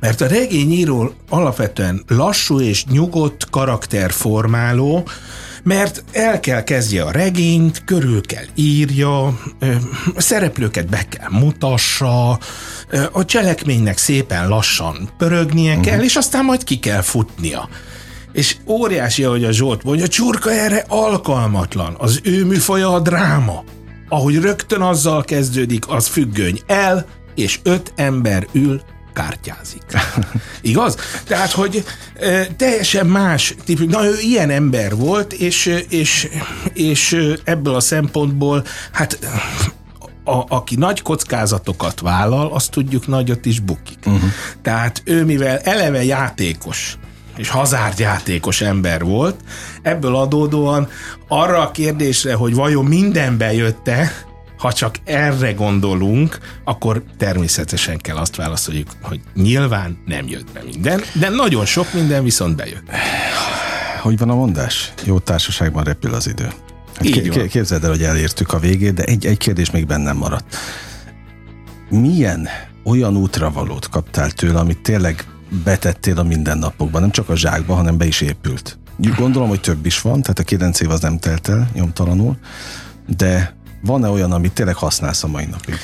Mert 0.00 0.20
a 0.20 0.26
regényíró 0.26 1.14
alapvetően 1.28 2.02
lassú 2.06 2.60
és 2.60 2.84
nyugodt 2.84 3.50
karakterformáló, 3.50 5.08
mert 5.62 6.04
el 6.12 6.40
kell 6.40 6.62
kezdje 6.62 7.02
a 7.02 7.10
regényt, 7.10 7.84
körül 7.84 8.20
kell 8.20 8.44
írja, 8.54 9.40
szereplőket 10.16 10.88
be 10.88 11.06
kell 11.08 11.28
mutassa, 11.30 12.38
a 13.12 13.24
cselekménynek 13.24 13.98
szépen 13.98 14.48
lassan 14.48 15.10
pörögnie 15.18 15.70
uh-huh. 15.70 15.84
kell, 15.84 16.02
és 16.02 16.16
aztán 16.16 16.44
majd 16.44 16.64
ki 16.64 16.78
kell 16.78 17.00
futnia. 17.00 17.68
És 18.32 18.56
óriási, 18.66 19.24
ahogy 19.24 19.44
a 19.44 19.52
Zsolt 19.52 19.82
mondja, 19.82 20.08
Csurka 20.08 20.50
erre 20.50 20.84
alkalmatlan. 20.88 21.94
Az 21.98 22.20
ő 22.22 22.44
műfaja 22.44 22.92
a 22.92 23.00
dráma. 23.00 23.64
Ahogy 24.08 24.36
rögtön 24.36 24.80
azzal 24.80 25.24
kezdődik, 25.24 25.88
az 25.88 26.06
függöny 26.06 26.60
el, 26.66 27.06
és 27.34 27.60
öt 27.62 27.92
ember 27.96 28.46
ül 28.52 28.82
kártyázik. 29.12 29.82
Igaz? 30.60 30.96
Tehát, 31.26 31.50
hogy 31.50 31.84
e, 32.20 32.46
teljesen 32.46 33.06
más 33.06 33.54
típus. 33.64 33.86
Na, 33.86 34.04
ő 34.04 34.18
ilyen 34.20 34.50
ember 34.50 34.96
volt, 34.96 35.32
és, 35.32 35.82
és, 35.88 36.28
és 36.72 37.16
ebből 37.44 37.74
a 37.74 37.80
szempontból, 37.80 38.64
hát 38.92 39.18
a, 40.24 40.54
aki 40.54 40.76
nagy 40.76 41.02
kockázatokat 41.02 42.00
vállal, 42.00 42.52
azt 42.52 42.70
tudjuk 42.70 43.06
nagyot 43.06 43.46
is 43.46 43.60
bukik. 43.60 43.98
Uh-huh. 44.06 44.30
Tehát 44.62 45.02
ő, 45.04 45.24
mivel 45.24 45.58
eleve 45.58 46.04
játékos, 46.04 46.98
és 47.36 47.52
játékos 47.96 48.60
ember 48.60 49.04
volt, 49.04 49.40
ebből 49.82 50.16
adódóan 50.16 50.88
arra 51.28 51.60
a 51.60 51.70
kérdésre, 51.70 52.34
hogy 52.34 52.54
vajon 52.54 52.84
mindenbe 52.84 53.52
jötte, 53.52 54.12
ha 54.58 54.72
csak 54.72 54.94
erre 55.04 55.52
gondolunk, 55.52 56.38
akkor 56.64 57.02
természetesen 57.18 57.98
kell 57.98 58.16
azt 58.16 58.36
válaszoljuk, 58.36 58.88
hogy 59.02 59.20
nyilván 59.34 59.98
nem 60.06 60.28
jött 60.28 60.52
be 60.52 60.62
minden, 60.64 61.00
de 61.12 61.28
nagyon 61.28 61.64
sok 61.64 61.92
minden 61.92 62.24
viszont 62.24 62.56
bejött. 62.56 62.90
Hogy 64.02 64.18
van 64.18 64.30
a 64.30 64.34
mondás? 64.34 64.92
Jó 65.04 65.18
társaságban 65.18 65.84
repül 65.84 66.14
az 66.14 66.26
idő. 66.26 66.48
Hát 66.94 67.04
Így 67.04 67.28
k- 67.28 67.46
képzeld 67.46 67.84
el, 67.84 67.90
hogy 67.90 68.02
elértük 68.02 68.52
a 68.52 68.58
végét, 68.58 68.94
de 68.94 69.02
egy, 69.02 69.26
egy 69.26 69.38
kérdés 69.38 69.70
még 69.70 69.86
bennem 69.86 70.16
maradt. 70.16 70.56
Milyen 71.90 72.48
olyan 72.84 73.16
útravalót 73.16 73.88
kaptál 73.88 74.30
tőle, 74.30 74.58
amit 74.58 74.82
tényleg 74.82 75.24
betettél 75.64 76.18
a 76.18 76.22
mindennapokban, 76.22 77.00
nem 77.00 77.10
csak 77.10 77.28
a 77.28 77.36
zsákba, 77.36 77.74
hanem 77.74 77.98
be 77.98 78.06
is 78.06 78.20
épült? 78.20 78.78
Gondolom, 79.16 79.48
hogy 79.48 79.60
több 79.60 79.86
is 79.86 80.00
van, 80.00 80.22
tehát 80.22 80.38
a 80.38 80.42
kilenc 80.42 80.80
év 80.80 80.90
az 80.90 81.00
nem 81.00 81.18
telt 81.18 81.48
el 81.48 81.70
nyomtalanul, 81.74 82.36
de 83.16 83.56
van-e 83.82 84.08
olyan, 84.08 84.32
amit 84.32 84.52
tényleg 84.52 84.74
használsz 84.74 85.24
a 85.24 85.26
mai 85.26 85.44
napig? 85.44 85.78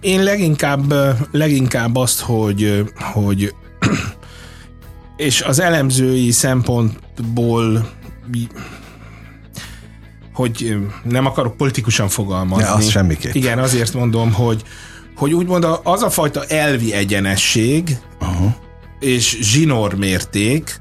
Én 0.00 0.22
leginkább, 0.22 0.94
leginkább 1.30 1.96
azt, 1.96 2.20
hogy, 2.20 2.84
hogy 3.12 3.54
és 5.16 5.42
az 5.42 5.60
elemzői 5.60 6.30
szempontból 6.30 7.90
hogy 10.34 10.76
nem 11.04 11.26
akarok 11.26 11.56
politikusan 11.56 12.08
fogalmazni. 12.08 12.64
Ja, 12.64 12.74
az 12.74 12.88
semmiképp. 12.88 13.34
Igen, 13.34 13.58
azért 13.58 13.94
mondom, 13.94 14.32
hogy, 14.32 14.62
hogy 15.16 15.32
úgymond 15.32 15.66
az 15.82 16.02
a 16.02 16.10
fajta 16.10 16.44
elvi 16.44 16.92
egyenesség 16.92 17.96
uh-huh. 18.20 18.52
és 19.00 19.38
zsinórmérték, 19.40 20.78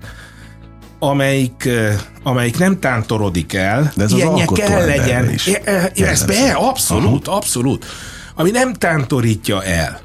amelyik, 0.99 1.69
amelyik 2.23 2.57
nem 2.57 2.79
tántorodik 2.79 3.53
el, 3.53 3.91
De 3.95 4.03
ez 4.03 4.11
ilyenje 4.11 4.45
az 4.47 4.57
kell 4.57 4.85
legyen. 4.85 5.29
Is. 5.29 5.47
Ez 5.93 6.23
be, 6.23 6.51
abszolút, 6.51 7.27
Aha. 7.27 7.37
abszolút. 7.37 7.85
Ami 8.35 8.51
nem 8.51 8.73
tántorítja 8.73 9.63
el. 9.63 9.99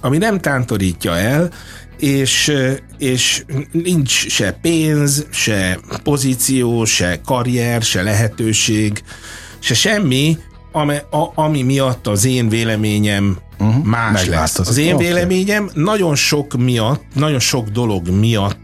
Ami 0.00 0.18
nem 0.18 0.40
tántorítja 0.40 1.16
el, 1.16 1.50
és, 2.00 2.52
és 2.98 3.44
nincs 3.72 4.28
se 4.28 4.52
pénz, 4.52 5.26
se 5.30 5.78
pozíció, 6.02 6.84
se 6.84 7.20
karrier, 7.24 7.82
se 7.82 8.02
lehetőség, 8.02 9.02
se 9.58 9.74
semmi, 9.74 10.38
ami, 10.72 10.94
a, 10.94 11.32
ami 11.34 11.62
miatt 11.62 12.06
az 12.06 12.24
én 12.24 12.48
véleményem 12.48 13.38
uh-huh. 13.58 13.84
más 13.84 14.26
lesz. 14.26 14.58
Az 14.58 14.76
én 14.76 14.94
okay. 14.94 15.06
véleményem 15.06 15.70
nagyon 15.74 16.14
sok 16.14 16.56
miatt, 16.56 17.02
nagyon 17.14 17.38
sok 17.40 17.68
dolog 17.68 18.08
miatt 18.08 18.59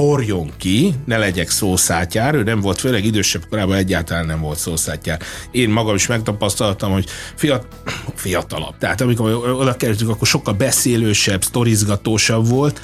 forjon 0.00 0.50
ki, 0.56 0.94
ne 1.04 1.18
legyek 1.18 1.50
szószátjár, 1.50 2.34
ő 2.34 2.42
nem 2.42 2.60
volt, 2.60 2.80
főleg 2.80 3.04
idősebb 3.04 3.42
korában 3.50 3.76
egyáltalán 3.76 4.26
nem 4.26 4.40
volt 4.40 4.58
szószátjár. 4.58 5.20
Én 5.50 5.68
magam 5.68 5.94
is 5.94 6.06
megtapasztaltam, 6.06 6.92
hogy 6.92 7.06
fiat, 7.34 7.66
fiatalabb. 8.14 8.74
Tehát 8.78 9.00
amikor 9.00 9.34
oda 9.34 9.76
kerültünk, 9.76 10.10
akkor 10.10 10.26
sokkal 10.26 10.54
beszélősebb, 10.54 11.42
sztorizgatósabb 11.42 12.48
volt, 12.48 12.80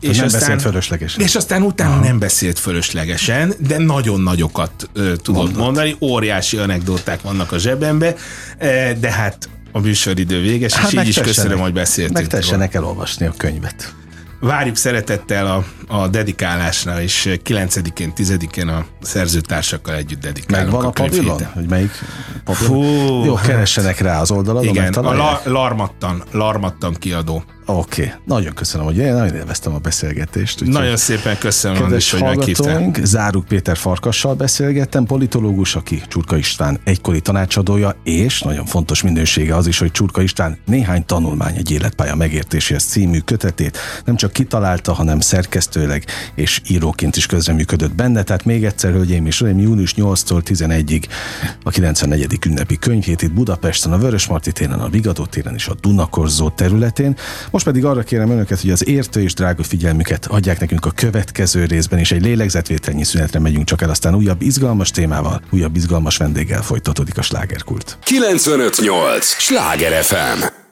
és 0.00 0.16
nem 0.16 0.24
aztán, 0.24 0.40
beszélt 0.40 0.62
fölöslegesen. 0.62 1.20
És 1.20 1.34
aztán 1.34 1.62
utána 1.62 1.92
Aha. 1.94 2.04
nem 2.04 2.18
beszélt 2.18 2.58
fölöslegesen, 2.58 3.52
de 3.68 3.78
nagyon 3.78 4.20
nagyokat 4.20 4.88
ö, 4.92 5.16
tudott 5.16 5.42
Mondott. 5.42 5.62
mondani, 5.62 5.96
óriási 6.00 6.56
anekdoták 6.56 7.22
vannak 7.22 7.52
a 7.52 7.58
zsebembe, 7.58 8.14
de 9.00 9.10
hát 9.10 9.48
a 9.72 9.80
műsoridő 9.80 10.40
véges, 10.40 10.72
hát 10.72 10.92
és 10.92 11.00
így 11.00 11.08
is 11.08 11.18
köszönöm, 11.18 11.58
hogy 11.58 11.72
beszéltünk. 11.72 12.18
Megtessenek 12.18 12.74
elolvasni 12.74 13.26
a 13.26 13.32
könyvet. 13.36 13.94
Várjuk 14.40 14.76
szeretettel 14.76 15.46
a, 15.46 15.64
a 15.96 16.08
dedikálásra, 16.08 17.02
és 17.02 17.38
9-én, 17.44 18.12
10-én 18.16 18.68
a 18.68 18.86
szerzőtársakkal 19.00 19.94
együtt 19.94 20.20
dedikálunk 20.20 20.72
Megvan 20.72 20.84
a, 20.84 20.88
a 20.88 20.90
pavilon? 20.90 21.44
Hogy 21.44 21.68
melyik 21.68 21.90
pavilon? 22.44 23.24
Jó, 23.24 23.34
keressenek 23.34 23.98
rá 23.98 24.20
az 24.20 24.30
oldaladon, 24.30 24.68
Igen, 24.68 24.92
a 24.92 25.14
la, 25.14 25.40
Larmattan, 25.44 26.22
Larmattan 26.30 26.94
kiadó. 26.94 27.44
Oké, 27.68 28.02
okay. 28.02 28.14
nagyon 28.24 28.54
köszönöm, 28.54 28.86
hogy 28.86 28.96
én 28.96 29.12
nagyon 29.12 29.34
élveztem 29.34 29.74
a 29.74 29.78
beszélgetést. 29.78 30.62
Úgy 30.62 30.68
nagyon 30.68 30.96
szépen 30.96 31.38
köszönöm, 31.38 31.82
Andis, 31.82 32.10
hogy 32.10 32.22
meghívtál. 32.22 32.90
Záruk 33.02 33.44
Péter 33.44 33.76
Farkassal 33.76 34.34
beszélgettem, 34.34 35.04
politológus, 35.04 35.74
aki 35.74 36.02
Csurka 36.08 36.36
István 36.36 36.78
egykori 36.84 37.20
tanácsadója, 37.20 37.96
és 38.04 38.40
nagyon 38.40 38.64
fontos 38.64 39.02
minősége 39.02 39.56
az 39.56 39.66
is, 39.66 39.78
hogy 39.78 39.90
Csurka 39.90 40.22
István 40.22 40.58
néhány 40.66 41.04
tanulmány 41.04 41.56
egy 41.56 41.70
életpálya 41.70 42.14
megértéséhez 42.14 42.84
című 42.84 43.18
kötetét 43.18 43.78
nem 44.04 44.16
csak 44.16 44.32
kitalálta, 44.32 44.92
hanem 44.92 45.20
szerkesztőleg 45.20 46.04
és 46.34 46.60
íróként 46.68 47.16
is 47.16 47.26
közreműködött 47.26 47.94
benne. 47.94 48.22
Tehát 48.22 48.44
még 48.44 48.64
egyszer, 48.64 48.92
hölgyeim 48.92 49.26
és 49.26 49.40
uraim, 49.40 49.58
június 49.58 49.94
8-tól 49.96 50.42
11-ig 50.44 51.02
a 51.62 51.70
94. 51.70 52.38
ünnepi 52.46 52.78
könyvét 52.78 53.22
itt 53.22 53.32
Budapesten, 53.32 53.92
a 53.92 53.98
Vörösmarty 53.98 54.50
téren, 54.50 54.80
a 54.80 54.88
Vigadó 54.88 55.24
téren 55.24 55.54
és 55.54 55.66
a 55.66 55.74
Dunakorzó 55.80 56.48
területén. 56.50 57.16
Most 57.56 57.68
pedig 57.68 57.84
arra 57.84 58.02
kérem 58.02 58.30
önöket, 58.30 58.60
hogy 58.60 58.70
az 58.70 58.86
értő 58.86 59.22
és 59.22 59.34
drága 59.34 59.62
figyelmüket 59.62 60.26
adják 60.26 60.60
nekünk 60.60 60.86
a 60.86 60.90
következő 60.90 61.64
részben, 61.64 61.98
és 61.98 62.12
egy 62.12 62.22
lélegzetvételnyi 62.22 63.04
szünetre 63.04 63.38
megyünk 63.38 63.64
csak 63.64 63.82
el, 63.82 63.90
aztán 63.90 64.14
újabb 64.14 64.42
izgalmas 64.42 64.90
témával, 64.90 65.40
újabb 65.50 65.76
izgalmas 65.76 66.16
vendéggel 66.16 66.62
folytatódik 66.62 67.18
a 67.18 67.22
slágerkult. 67.22 67.98
958! 68.02 69.26
Sláger 69.26 70.02
FM! 70.02 70.65